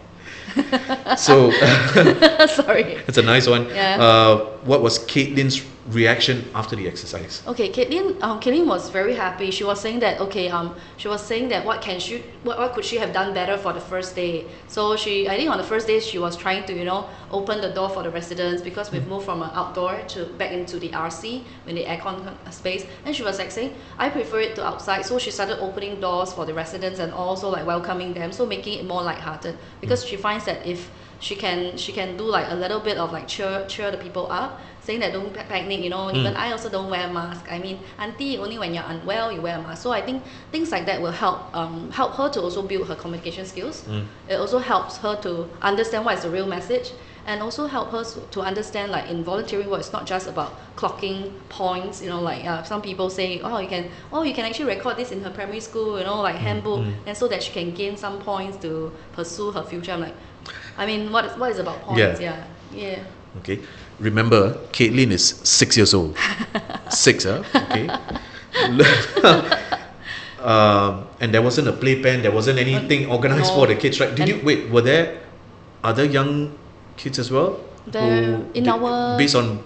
So 1.16 1.50
Sorry. 2.46 2.82
it's 3.08 3.18
a 3.18 3.22
nice 3.22 3.46
one. 3.46 3.68
Yeah. 3.68 4.02
Uh, 4.02 4.36
what 4.64 4.82
was 4.82 4.98
Caitlin's 4.98 5.60
reaction 5.88 6.44
after 6.54 6.76
the 6.76 6.86
exercise? 6.86 7.42
Okay, 7.46 7.70
Caitlin, 7.70 8.20
um, 8.22 8.40
Caitlin 8.40 8.66
was 8.66 8.90
very 8.90 9.14
happy. 9.14 9.50
She 9.50 9.64
was 9.64 9.80
saying 9.80 10.00
that 10.00 10.20
okay, 10.20 10.48
um, 10.48 10.74
she 10.96 11.08
was 11.08 11.24
saying 11.24 11.48
that 11.48 11.64
what 11.64 11.80
can 11.80 11.98
she, 11.98 12.22
what, 12.42 12.58
what 12.58 12.74
could 12.74 12.84
she 12.84 12.96
have 12.96 13.12
done 13.12 13.32
better 13.34 13.56
for 13.56 13.72
the 13.72 13.80
first 13.80 14.14
day? 14.14 14.46
So 14.68 14.96
she, 14.96 15.28
I 15.28 15.36
think 15.36 15.50
on 15.50 15.58
the 15.58 15.64
first 15.64 15.86
day 15.86 16.00
she 16.00 16.18
was 16.18 16.36
trying 16.36 16.64
to 16.66 16.74
you 16.74 16.84
know 16.84 17.08
open 17.30 17.60
the 17.60 17.70
door 17.70 17.88
for 17.88 18.02
the 18.02 18.10
residents 18.10 18.62
because 18.62 18.90
we've 18.92 19.06
moved 19.06 19.24
from 19.24 19.42
an 19.42 19.50
outdoor 19.52 20.00
to 20.08 20.26
back 20.38 20.52
into 20.52 20.78
the 20.78 20.90
RC 20.90 21.44
when 21.64 21.74
the 21.74 21.84
aircon 21.84 22.36
space. 22.52 22.86
And 23.04 23.14
she 23.14 23.22
was 23.22 23.38
like 23.38 23.50
saying, 23.50 23.74
I 23.98 24.10
prefer 24.10 24.40
it 24.40 24.56
to 24.56 24.66
outside. 24.66 25.04
So 25.06 25.18
she 25.18 25.30
started 25.30 25.60
opening 25.60 26.00
doors 26.00 26.32
for 26.32 26.44
the 26.44 26.54
residents 26.54 26.98
and 26.98 27.12
also 27.12 27.48
like 27.48 27.66
welcoming 27.66 28.12
them, 28.12 28.32
so 28.32 28.46
making 28.46 28.78
it 28.78 28.84
more 28.84 29.02
lighthearted 29.02 29.56
because 29.80 30.04
she 30.04 30.16
finds 30.16 30.44
that 30.44 30.66
if 30.66 30.90
she 31.20 31.36
can 31.36 31.76
she 31.76 31.92
can 31.92 32.16
do 32.16 32.24
like 32.24 32.46
a 32.50 32.54
little 32.54 32.80
bit 32.80 32.96
of 32.98 33.12
like 33.12 33.28
cheer 33.28 33.64
cheer 33.68 33.90
the 33.90 33.96
people 33.98 34.26
up 34.32 34.60
saying 34.80 35.00
that 35.00 35.12
don't 35.12 35.32
panic 35.34 35.80
you 35.80 35.90
know 35.90 36.10
even 36.12 36.34
I 36.34 36.50
also 36.52 36.68
don't 36.70 36.90
wear 36.90 37.06
a 37.08 37.12
mask. 37.12 37.44
I 37.52 37.58
mean 37.58 37.78
auntie 37.98 38.38
only 38.38 38.58
when 38.58 38.72
you're 38.74 38.84
unwell 38.84 39.30
you 39.30 39.40
wear 39.42 39.58
a 39.58 39.62
mask. 39.62 39.82
So 39.82 39.92
I 39.92 40.00
think 40.00 40.22
things 40.50 40.72
like 40.72 40.86
that 40.86 41.00
will 41.00 41.12
help 41.12 41.54
um, 41.54 41.90
help 41.90 42.14
her 42.14 42.28
to 42.30 42.40
also 42.40 42.62
build 42.62 42.88
her 42.88 42.96
communication 42.96 43.44
skills. 43.44 43.84
Mm. 43.86 44.06
it 44.28 44.36
also 44.36 44.58
helps 44.58 44.96
her 44.98 45.14
to 45.22 45.48
understand 45.60 46.04
what 46.04 46.16
is 46.16 46.22
the 46.24 46.30
real 46.30 46.46
message 46.46 46.92
and 47.26 47.42
also 47.42 47.66
help 47.66 47.90
her 47.92 48.02
to- 48.02 48.20
to 48.30 48.40
understand 48.40 48.90
like 48.90 49.08
in 49.10 49.22
volunteering 49.22 49.68
work 49.68 49.80
it's 49.80 49.92
not 49.92 50.06
just 50.06 50.26
about 50.26 50.52
clocking 50.76 51.30
points 51.50 52.00
you 52.02 52.08
know 52.08 52.20
like 52.20 52.44
uh, 52.46 52.62
some 52.62 52.80
people 52.80 53.10
say 53.10 53.38
oh 53.40 53.58
you 53.58 53.68
can 53.68 53.90
oh 54.12 54.22
you 54.22 54.32
can 54.32 54.46
actually 54.46 54.64
record 54.64 54.96
this 54.96 55.12
in 55.12 55.20
her 55.22 55.30
primary 55.30 55.60
school 55.60 55.98
you 55.98 56.04
know 56.04 56.22
like 56.22 56.36
handbook 56.36 56.80
mm. 56.80 56.94
and 57.06 57.14
so 57.16 57.28
that 57.28 57.42
she 57.42 57.52
can 57.52 57.72
gain 57.74 57.94
some 57.96 58.18
points 58.20 58.56
to 58.56 58.90
pursue 59.12 59.50
her 59.50 59.62
future. 59.62 59.92
I'm 59.92 60.00
like 60.00 60.14
I 60.78 60.86
mean 60.86 61.12
what 61.12 61.24
is, 61.26 61.36
what 61.38 61.50
is 61.52 61.58
about 61.58 61.78
Yeah. 61.96 62.06
points 62.16 62.20
yeah 62.20 62.44
yeah 62.72 62.98
Okay. 63.40 63.60
Remember, 64.00 64.58
Caitlin 64.72 65.12
is 65.12 65.38
six 65.46 65.76
years 65.76 65.94
old. 65.94 66.16
six, 66.90 67.22
huh? 67.22 67.44
Okay. 67.54 67.86
um, 70.42 71.06
and 71.20 71.32
there 71.32 71.42
wasn't 71.42 71.68
a 71.68 71.72
playpen. 71.72 72.22
There 72.22 72.32
wasn't 72.32 72.58
anything 72.58 73.06
organized 73.10 73.50
no. 73.54 73.62
for 73.62 73.66
the 73.68 73.76
kids, 73.76 74.00
right? 74.00 74.10
Did 74.10 74.26
And- 74.26 74.28
you 74.28 74.40
wait? 74.44 74.70
Were 74.70 74.80
there 74.82 75.20
other 75.84 76.04
young 76.04 76.58
kids 76.96 77.18
as 77.18 77.30
well? 77.30 77.60
There- 77.86 78.42
in 78.54 78.64
did- 78.64 78.68
our- 78.68 79.16
based 79.18 79.34
on 79.38 79.62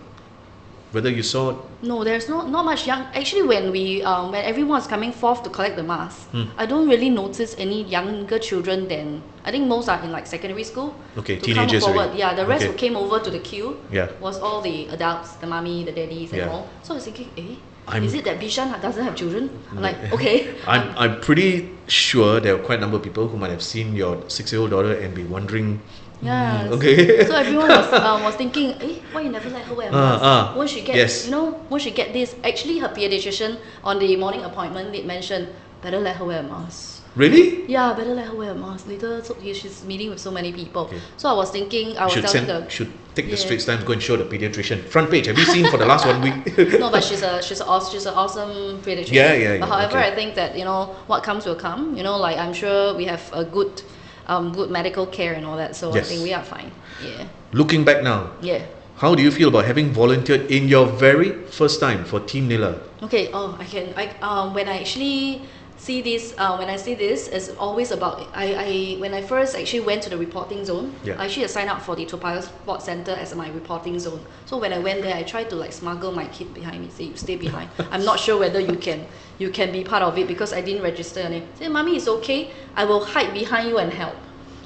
whether 0.95 1.11
you 1.11 1.23
saw 1.23 1.55
No, 1.83 2.05
there's 2.05 2.29
not 2.29 2.49
not 2.49 2.65
much 2.65 2.87
young. 2.87 3.03
Actually, 3.13 3.43
when 3.43 3.71
we 3.73 4.03
um, 4.03 4.31
when 4.33 4.45
everyone's 4.45 4.87
coming 4.87 5.13
forth 5.13 5.43
to 5.43 5.51
collect 5.51 5.77
the 5.77 5.83
mask, 5.83 6.31
Hmm. 6.31 6.45
I 6.57 6.65
don't 6.67 6.89
really 6.89 7.11
notice 7.11 7.55
any 7.59 7.83
younger 7.83 8.39
children. 8.39 8.89
Than 8.89 9.21
I 9.45 9.51
think 9.51 9.67
most 9.67 9.89
are 9.89 10.01
in 10.03 10.13
like 10.13 10.27
secondary 10.27 10.65
school. 10.65 10.95
Okay, 11.19 11.37
to 11.37 11.43
teenagers 11.43 11.83
Come 11.85 11.93
forward. 11.93 12.09
already. 12.15 12.19
Yeah, 12.25 12.35
the 12.35 12.47
rest 12.47 12.63
Okay. 12.65 12.73
who 12.73 12.79
came 12.79 12.97
over 12.97 13.19
to 13.27 13.31
the 13.31 13.41
queue 13.51 13.77
Yeah. 13.93 14.09
was 14.21 14.39
all 14.39 14.61
the 14.63 14.87
adults, 14.97 15.33
the 15.43 15.47
mummy, 15.47 15.85
the 15.85 15.93
daddies, 15.93 16.31
and 16.33 16.41
Yeah. 16.43 16.51
all. 16.55 16.67
So 16.83 16.95
I 16.95 16.97
was 16.97 17.05
thinking, 17.05 17.29
eh, 17.37 17.57
I'm- 17.87 18.05
is 18.05 18.15
it 18.15 18.25
that 18.25 18.41
Bishan 18.41 18.73
doesn't 18.81 19.05
have 19.05 19.15
children? 19.15 19.51
I'm 19.71 19.83
like, 19.83 19.97
okay. 20.15 20.37
I'm, 20.67 20.85
I'm 20.97 21.21
pretty 21.21 21.69
sure 21.87 22.41
there 22.41 22.55
are 22.57 22.63
quite 22.69 22.79
a 22.79 22.81
number 22.81 22.97
of 22.97 23.03
people 23.03 23.29
who 23.29 23.37
might 23.37 23.51
have 23.51 23.63
seen 23.63 23.95
your 23.95 24.15
six-year-old 24.29 24.71
daughter 24.71 24.95
and 24.95 25.15
be 25.15 25.25
wondering. 25.25 25.81
Yeah. 26.23 26.67
"Hmm, 26.69 26.73
okay. 26.75 27.27
So 27.27 27.35
everyone 27.37 27.69
was 27.69 27.93
um, 27.93 28.23
was 28.23 28.35
thinking, 28.37 28.73
eh, 28.81 29.01
why 29.13 29.21
you 29.23 29.31
never 29.31 29.51
let 29.51 29.65
her 29.67 29.75
wear 29.75 29.89
a 29.89 29.93
mask? 29.93 30.23
ah, 30.25 30.55
Won't 30.57 30.71
she 30.71 30.81
get, 30.81 30.97
yes. 30.97 31.27
you 31.27 31.31
know, 31.33 31.61
won't 31.69 31.83
she 31.83 31.91
get 31.91 32.13
this? 32.13 32.35
Actually, 32.45 32.79
her 32.79 32.89
pediatrician 32.89 33.59
on 33.83 33.99
the 33.99 34.17
morning 34.17 34.43
appointment 34.43 34.93
did 34.93 35.05
mention, 35.07 35.49
better 35.83 35.99
let 36.01 36.17
her 36.17 36.25
wear 36.25 36.41
a 36.41 36.43
mask. 36.43 37.03
really? 37.15 37.63
Yeah, 37.71 37.93
better 37.95 38.15
let 38.15 38.27
her 38.29 38.35
wear 38.35 38.51
a 38.51 38.55
mask 38.55 38.89
later. 38.89 39.23
So 39.23 39.37
she's 39.43 39.85
meeting 39.85 40.11
with 40.11 40.19
so 40.19 40.31
many 40.33 40.51
people. 40.53 40.83
Okay. 40.91 40.99
So 41.17 41.29
I 41.29 41.33
was 41.35 41.51
thinking, 41.51 41.97
I 41.99 42.05
was 42.05 42.13
should 42.15 42.25
telling 42.27 42.47
send, 42.47 42.65
the 42.65 42.71
should 42.71 42.91
take 43.15 43.27
the 43.27 43.37
Yeah. 43.39 43.45
Straits 43.45 43.65
Times 43.67 43.85
go 43.85 43.93
and 43.93 44.03
show 44.03 44.17
the 44.17 44.25
pediatrician 44.25 44.83
front 44.89 45.11
page. 45.11 45.27
Have 45.27 45.39
you 45.39 45.45
seen 45.45 45.69
for 45.71 45.77
the 45.79 45.87
last 45.87 46.07
one 46.07 46.19
week? 46.23 46.35
no, 46.81 46.91
but 46.91 47.05
she's 47.05 47.23
a 47.23 47.39
she's 47.43 47.61
a 47.61 47.67
she's 47.91 48.07
an 48.07 48.15
awesome 48.15 48.81
pediatrician. 48.83 49.13
Yeah, 49.13 49.33
yeah, 49.35 49.59
But 49.63 49.69
however, 49.69 49.99
okay. 49.99 50.11
I 50.11 50.15
think 50.15 50.35
that 50.35 50.59
you 50.59 50.65
know 50.65 50.97
what 51.07 51.23
comes 51.23 51.47
will 51.47 51.55
come. 51.55 51.95
You 51.97 52.03
know, 52.03 52.17
like 52.19 52.37
I'm 52.39 52.53
sure 52.53 52.95
we 52.99 53.05
have 53.05 53.23
a 53.33 53.45
good, 53.45 53.83
um, 54.27 54.53
good 54.53 54.71
medical 54.71 55.07
care 55.07 55.35
and 55.35 55.45
all 55.47 55.57
that. 55.57 55.77
So 55.77 55.93
I 55.93 56.01
think 56.01 56.23
we 56.23 56.33
are 56.33 56.43
fine. 56.43 56.71
Yeah, 57.03 57.27
Looking 57.53 57.85
back 57.85 58.03
now, 58.03 58.31
yeah. 58.41 58.63
how 58.97 59.15
do 59.15 59.23
you 59.23 59.31
feel 59.31 59.49
about 59.49 59.65
having 59.65 59.93
volunteered 59.93 60.51
in 60.51 60.69
your 60.69 60.87
very 60.87 61.33
first 61.47 61.81
time 61.81 62.05
for 62.05 62.21
Team 62.21 62.49
Nila? 62.49 62.79
Okay. 63.03 63.31
Oh, 63.33 63.57
I 63.61 63.65
can. 63.65 63.93
I 63.97 64.09
um 64.23 64.55
when 64.55 64.69
I 64.69 64.81
actually 64.81 65.43
see 65.85 66.01
this 66.01 66.35
uh, 66.39 66.57
when 66.57 66.71
I 66.71 66.77
see 66.77 66.95
this 66.95 67.29
it's 67.29 67.51
always 67.65 67.91
about 67.91 68.15
I, 68.35 68.47
I 68.69 69.01
when 69.03 69.13
I 69.13 69.21
first 69.21 69.55
actually 69.55 69.81
went 69.91 70.03
to 70.05 70.11
the 70.11 70.17
reporting 70.17 70.65
zone 70.65 70.95
Yeah. 71.05 71.21
I 71.21 71.27
actually 71.27 71.47
signed 71.49 71.69
up 71.69 71.83
for 71.83 71.95
the 71.95 72.07
Toa 72.07 72.21
Payoh 72.21 72.43
Sports 72.43 72.85
Center 72.87 73.13
as 73.13 73.35
my 73.35 73.49
reporting 73.51 73.99
zone. 73.99 74.21
So 74.47 74.57
when 74.57 74.73
I 74.73 74.79
went 74.79 75.03
there 75.03 75.15
I 75.15 75.23
tried 75.25 75.51
to 75.51 75.57
like 75.57 75.73
smuggle 75.73 76.13
my 76.13 76.27
kid 76.29 76.55
behind 76.55 76.81
me 76.83 76.89
say 76.89 77.05
you 77.05 77.17
stay 77.17 77.37
behind. 77.37 77.69
I'm 77.93 78.05
not 78.05 78.19
sure 78.19 78.39
whether 78.41 78.61
you 78.61 78.77
can 78.87 79.07
you 79.39 79.51
can 79.51 79.73
be 79.73 79.85
part 79.85 80.03
of 80.03 80.17
it 80.17 80.27
because 80.27 80.53
I 80.55 80.63
didn't 80.63 80.83
register 80.83 81.21
your 81.21 81.29
name 81.31 81.47
say 81.59 81.69
mommy 81.69 81.97
it's 81.97 82.09
okay. 82.09 82.51
I 82.75 82.85
will 82.87 83.05
hide 83.05 83.35
behind 83.35 83.69
you 83.69 83.77
and 83.79 83.93
help. 83.93 84.17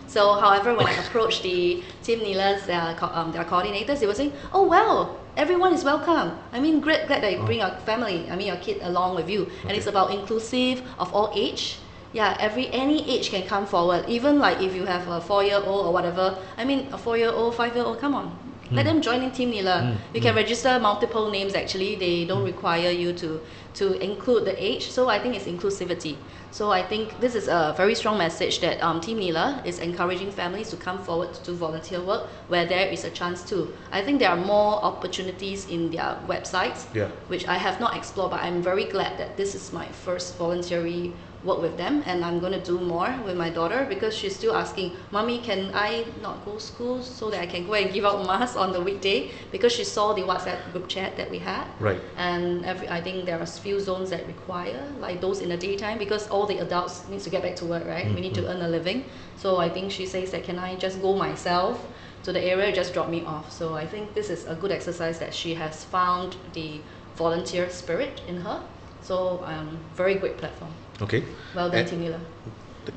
So, 0.06 0.40
however, 0.40 0.74
when 0.74 0.86
I 0.86 0.94
approached 1.04 1.42
the 1.42 1.82
Team 2.02 2.20
Nila's 2.20 2.66
uh, 2.66 2.94
co- 2.98 3.12
um, 3.12 3.30
their 3.30 3.44
coordinators, 3.44 4.00
they 4.00 4.06
were 4.06 4.14
saying, 4.14 4.32
"Oh 4.54 4.64
well, 4.66 5.20
everyone 5.38 5.72
is 5.72 5.84
welcome. 5.84 6.36
I 6.52 6.58
mean, 6.58 6.80
great, 6.80 7.06
glad 7.06 7.22
that 7.22 7.30
you 7.30 7.38
oh. 7.38 7.46
bring 7.46 7.60
your 7.60 7.70
family, 7.86 8.28
I 8.28 8.34
mean 8.34 8.48
your 8.48 8.56
kid 8.56 8.82
along 8.82 9.14
with 9.14 9.30
you, 9.30 9.48
and 9.62 9.70
it's 9.70 9.86
about 9.86 10.10
inclusive 10.10 10.82
of 10.98 11.14
all 11.14 11.30
age. 11.34 11.78
Yeah, 12.12 12.36
every 12.40 12.68
any 12.72 13.08
age 13.08 13.30
can 13.30 13.46
come 13.46 13.64
forward. 13.64 14.04
Even 14.08 14.38
like 14.40 14.60
if 14.60 14.74
you 14.74 14.84
have 14.84 15.06
a 15.08 15.20
four-year-old 15.20 15.86
or 15.86 15.92
whatever. 15.92 16.36
I 16.56 16.64
mean, 16.64 16.88
a 16.92 16.98
four-year-old, 16.98 17.54
five-year-old, 17.54 18.00
come 18.00 18.14
on." 18.14 18.47
Let 18.70 18.84
them 18.84 19.00
join 19.00 19.22
in 19.22 19.30
Team 19.30 19.50
Nila. 19.50 19.82
Mm, 19.82 20.14
You 20.14 20.20
can 20.20 20.34
register 20.34 20.78
multiple 20.78 21.30
names 21.30 21.54
actually. 21.54 21.96
They 21.96 22.24
don't 22.24 22.44
require 22.44 22.90
you 22.90 23.12
to, 23.14 23.40
to 23.74 23.92
include 24.02 24.44
the 24.44 24.62
age. 24.62 24.90
So 24.90 25.08
I 25.08 25.18
think 25.18 25.34
it's 25.34 25.46
inclusivity. 25.46 26.16
So 26.50 26.70
I 26.70 26.82
think 26.82 27.20
this 27.20 27.34
is 27.34 27.48
a 27.48 27.74
very 27.76 27.94
strong 27.94 28.16
message 28.18 28.60
that 28.60 28.82
um, 28.82 29.00
Team 29.00 29.18
Nila 29.18 29.62
is 29.64 29.78
encouraging 29.80 30.30
families 30.32 30.70
to 30.70 30.76
come 30.76 30.98
forward 30.98 31.34
to 31.44 31.52
volunteer 31.52 32.00
work 32.00 32.26
where 32.48 32.64
there 32.66 32.88
is 32.88 33.04
a 33.04 33.10
chance 33.10 33.42
to. 33.50 33.72
I 33.92 34.00
think 34.02 34.18
there 34.18 34.30
are 34.30 34.36
more 34.36 34.82
opportunities 34.82 35.68
in 35.68 35.90
their 35.90 36.18
websites, 36.26 36.86
Yeah. 36.94 37.08
which 37.28 37.46
I 37.46 37.58
have 37.58 37.80
not 37.80 37.96
explored, 37.96 38.30
but 38.30 38.40
I'm 38.42 38.62
very 38.62 38.84
glad 38.84 39.18
that 39.18 39.36
this 39.36 39.54
is 39.54 39.72
my 39.72 39.86
first 39.88 40.36
voluntary 40.38 41.12
work 41.44 41.60
with 41.62 41.76
them 41.76 42.02
and 42.06 42.24
I'm 42.24 42.40
going 42.40 42.52
to 42.52 42.60
do 42.60 42.80
more 42.80 43.14
with 43.24 43.36
my 43.36 43.50
daughter 43.50 43.86
because 43.88 44.14
she's 44.14 44.34
still 44.34 44.54
asking, 44.54 44.96
Mommy, 45.10 45.38
can 45.38 45.70
I 45.74 46.04
not 46.22 46.44
go 46.44 46.58
school 46.58 47.02
so 47.02 47.30
that 47.30 47.40
I 47.40 47.46
can 47.46 47.66
go 47.66 47.74
and 47.74 47.92
give 47.92 48.04
out 48.04 48.26
masks 48.26 48.56
on 48.56 48.72
the 48.72 48.80
weekday? 48.80 49.30
Because 49.52 49.72
she 49.72 49.84
saw 49.84 50.12
the 50.12 50.22
WhatsApp 50.22 50.72
group 50.72 50.88
chat 50.88 51.16
that 51.16 51.30
we 51.30 51.38
had 51.38 51.66
Right. 51.80 52.00
and 52.16 52.64
every 52.64 52.88
I 52.88 53.00
think 53.00 53.24
there 53.24 53.40
are 53.40 53.46
few 53.46 53.80
zones 53.80 54.10
that 54.10 54.26
require 54.26 54.82
like 55.00 55.20
those 55.20 55.40
in 55.40 55.48
the 55.48 55.56
daytime 55.56 55.98
because 55.98 56.28
all 56.28 56.46
the 56.46 56.58
adults 56.58 57.08
need 57.08 57.20
to 57.20 57.30
get 57.30 57.42
back 57.42 57.56
to 57.56 57.64
work 57.64 57.86
right 57.86 58.06
we 58.06 58.20
need 58.20 58.34
to 58.34 58.42
mm-hmm. 58.42 58.50
earn 58.50 58.62
a 58.62 58.68
living 58.68 59.04
so 59.36 59.58
I 59.58 59.68
think 59.68 59.90
she 59.90 60.06
says 60.06 60.30
that 60.32 60.44
can 60.44 60.58
I 60.58 60.76
just 60.76 61.00
go 61.00 61.14
myself 61.16 61.84
to 62.24 62.32
the 62.32 62.42
area, 62.42 62.72
just 62.72 62.92
drop 62.92 63.08
me 63.08 63.24
off. 63.24 63.50
So 63.50 63.74
I 63.74 63.86
think 63.86 64.14
this 64.14 64.30
is 64.30 64.46
a 64.46 64.54
good 64.54 64.72
exercise 64.72 65.18
that 65.18 65.32
she 65.32 65.54
has 65.54 65.84
found 65.84 66.36
the 66.52 66.80
volunteer 67.16 67.70
spirit 67.70 68.20
in 68.28 68.40
her. 68.42 68.62
So 69.08 69.42
um, 69.46 69.78
very 69.96 70.16
great 70.16 70.36
platform. 70.36 70.70
Okay. 71.00 71.24
Well 71.54 71.70
done, 71.70 71.80
And- 71.80 71.88
Team 71.88 72.00
Nila. 72.00 72.20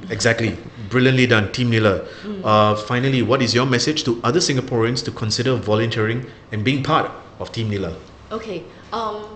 Exactly. 0.09 0.57
Brilliantly 0.89 1.27
done, 1.27 1.51
Team 1.51 1.69
Nila. 1.69 2.05
Uh, 2.45 2.75
finally, 2.75 3.21
what 3.21 3.41
is 3.41 3.53
your 3.53 3.65
message 3.65 4.05
to 4.05 4.21
other 4.23 4.39
Singaporeans 4.39 5.03
to 5.03 5.11
consider 5.11 5.55
volunteering 5.55 6.25
and 6.53 6.63
being 6.63 6.81
part 6.81 7.11
of 7.39 7.51
Team 7.51 7.69
Nila? 7.69 7.93
Okay. 8.31 8.63
Um, 8.93 9.35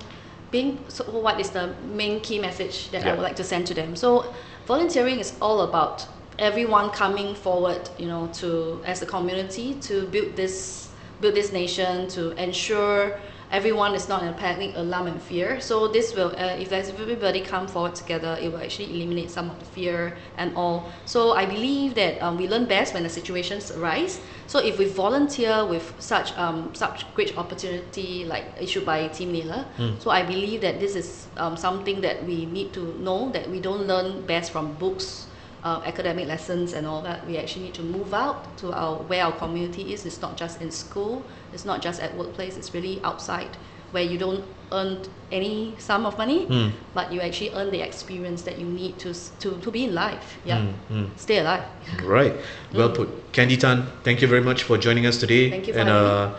being 0.51 0.79
so 0.87 1.03
what 1.11 1.41
is 1.41 1.49
the 1.49 1.73
main 1.93 2.21
key 2.21 2.39
message 2.39 2.89
that 2.91 3.05
I 3.05 3.11
would 3.11 3.23
like 3.23 3.35
to 3.35 3.43
send 3.43 3.67
to 3.67 3.73
them? 3.73 3.95
So, 3.97 4.33
volunteering 4.65 5.19
is 5.19 5.33
all 5.41 5.61
about 5.61 6.07
everyone 6.39 6.89
coming 6.91 7.35
forward, 7.35 7.89
you 7.97 8.07
know, 8.07 8.27
to 8.39 8.79
as 8.85 9.01
a 9.01 9.05
community 9.05 9.75
to 9.87 10.07
build 10.07 10.35
this 10.37 10.89
build 11.19 11.35
this 11.35 11.51
nation 11.51 12.07
to 12.15 12.31
ensure 12.41 13.19
everyone 13.51 13.95
is 13.95 14.07
not 14.09 14.21
in 14.23 14.29
a 14.29 14.33
panic, 14.33 14.73
alarm, 14.75 15.07
and 15.07 15.21
fear. 15.21 15.59
So 15.61 15.87
this 15.87 16.15
will, 16.15 16.33
uh, 16.37 16.57
if 16.57 16.69
there's 16.69 16.89
everybody 16.89 17.41
come 17.41 17.67
forward 17.67 17.95
together, 17.95 18.37
it 18.41 18.51
will 18.51 18.61
actually 18.61 18.93
eliminate 18.95 19.31
some 19.31 19.49
of 19.49 19.59
the 19.59 19.65
fear 19.65 20.17
and 20.37 20.55
all. 20.55 20.89
So 21.05 21.33
I 21.33 21.45
believe 21.45 21.95
that 21.95 22.21
um, 22.21 22.37
we 22.37 22.47
learn 22.47 22.65
best 22.65 22.93
when 22.93 23.03
the 23.03 23.09
situations 23.09 23.71
arise. 23.71 24.19
So 24.47 24.59
if 24.59 24.77
we 24.77 24.85
volunteer 24.85 25.65
with 25.65 25.93
such 25.99 26.37
um, 26.37 26.73
such 26.73 27.05
great 27.15 27.37
opportunity 27.37 28.25
like 28.25 28.45
issued 28.59 28.85
by 28.85 29.07
Team 29.07 29.31
Nila, 29.31 29.65
so 29.99 30.11
I 30.11 30.23
believe 30.23 30.61
that 30.61 30.79
this 30.79 30.95
is 30.95 31.27
um, 31.37 31.57
something 31.57 32.01
that 32.01 32.23
we 32.25 32.45
need 32.45 32.73
to 32.73 32.93
know 32.99 33.31
that 33.31 33.49
we 33.49 33.59
don't 33.59 33.87
learn 33.87 34.25
best 34.25 34.51
from 34.51 34.73
books 34.73 35.27
uh, 35.65 35.81
academic 35.85 36.27
lessons 36.27 36.73
and 36.73 36.85
all 36.87 37.01
that, 37.01 37.25
we 37.27 37.37
actually 37.37 37.65
need 37.65 37.73
to 37.73 37.81
move 37.83 38.13
out 38.13 38.55
to 38.61 38.71
our 38.71 38.97
where 39.09 39.23
our 39.25 39.33
community 39.43 39.93
is. 39.93 40.05
It's 40.05 40.21
not 40.21 40.37
just 40.37 40.61
in 40.61 40.69
school. 40.71 41.23
It's 41.53 41.65
not 41.65 41.81
just 41.81 41.99
at 42.01 42.15
workplace. 42.15 42.55
It's 42.57 42.71
really 42.73 43.01
outside 43.03 43.57
where 43.91 44.03
you 44.03 44.17
don't 44.17 44.43
earn 44.71 44.97
any 45.31 45.73
sum 45.77 46.05
of 46.05 46.17
money, 46.17 46.45
Mm. 46.45 46.71
but 46.93 47.11
you 47.13 47.21
actually 47.21 47.51
earn 47.53 47.69
the 47.71 47.81
experience 47.81 48.41
that 48.47 48.57
you 48.59 48.65
need 48.67 48.93
to 48.99 49.13
to, 49.39 49.49
to 49.65 49.71
be 49.71 49.83
in 49.85 49.93
life. 49.95 50.37
Yeah, 50.45 50.59
Mm, 50.61 50.73
mm. 50.91 51.07
stay 51.17 51.37
alive. 51.39 51.63
Right. 52.03 52.33
Well 52.73 52.89
put. 52.89 53.07
Candy 53.33 53.57
Tan, 53.57 53.85
thank 54.03 54.21
you 54.21 54.27
very 54.27 54.41
much 54.49 54.63
for 54.63 54.77
joining 54.77 55.05
us 55.05 55.17
today. 55.17 55.49
Thank 55.49 55.67
you 55.67 55.73
for 55.73 55.79
and 55.79 55.89
having 55.89 56.11
uh, 56.11 56.37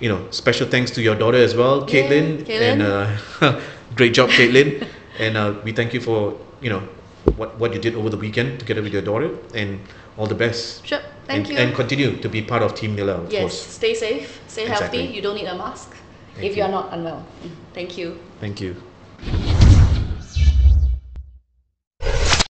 you 0.00 0.08
know, 0.10 0.20
special 0.30 0.66
thanks 0.68 0.90
to 0.92 1.00
your 1.00 1.14
daughter 1.14 1.38
as 1.38 1.54
well, 1.56 1.88
Yay, 1.88 2.02
Caitlin. 2.02 2.44
Caitlin. 2.44 2.72
And 2.72 2.82
uh, 2.82 3.60
great 3.96 4.12
job, 4.12 4.28
Caitlin. 4.30 4.84
and 5.18 5.36
uh, 5.36 5.54
we 5.64 5.72
thank 5.72 5.94
you 5.94 6.00
for 6.00 6.36
you 6.60 6.68
know 6.70 6.82
what 7.36 7.58
what 7.58 7.72
you 7.74 7.80
did 7.80 7.94
over 7.94 8.08
the 8.10 8.16
weekend 8.16 8.58
together 8.60 8.82
with 8.82 8.92
your 8.92 9.02
daughter, 9.02 9.30
and 9.54 9.80
all 10.16 10.26
the 10.26 10.34
best. 10.34 10.86
Sure. 10.86 11.00
Thank 11.26 11.48
and, 11.48 11.48
you. 11.48 11.58
and 11.58 11.74
continue 11.74 12.16
to 12.18 12.28
be 12.28 12.42
part 12.42 12.62
of 12.62 12.74
Team 12.74 12.94
Nila, 12.94 13.14
of 13.14 13.32
yes. 13.32 13.40
course. 13.42 13.60
Stay 13.60 13.94
safe. 13.94 14.40
Stay 14.46 14.62
Exactly. 14.62 14.98
healthy. 14.98 15.14
You 15.14 15.22
don't 15.22 15.34
need 15.34 15.46
a 15.46 15.56
mask 15.58 15.96
Thank 16.34 16.46
if 16.46 16.56
you 16.56 16.62
you. 16.62 16.68
are 16.68 16.70
not 16.70 16.92
unwell. 16.92 17.26
Thank 17.74 17.98
you. 17.98 18.18
Thank 18.40 18.60
you. 18.60 18.76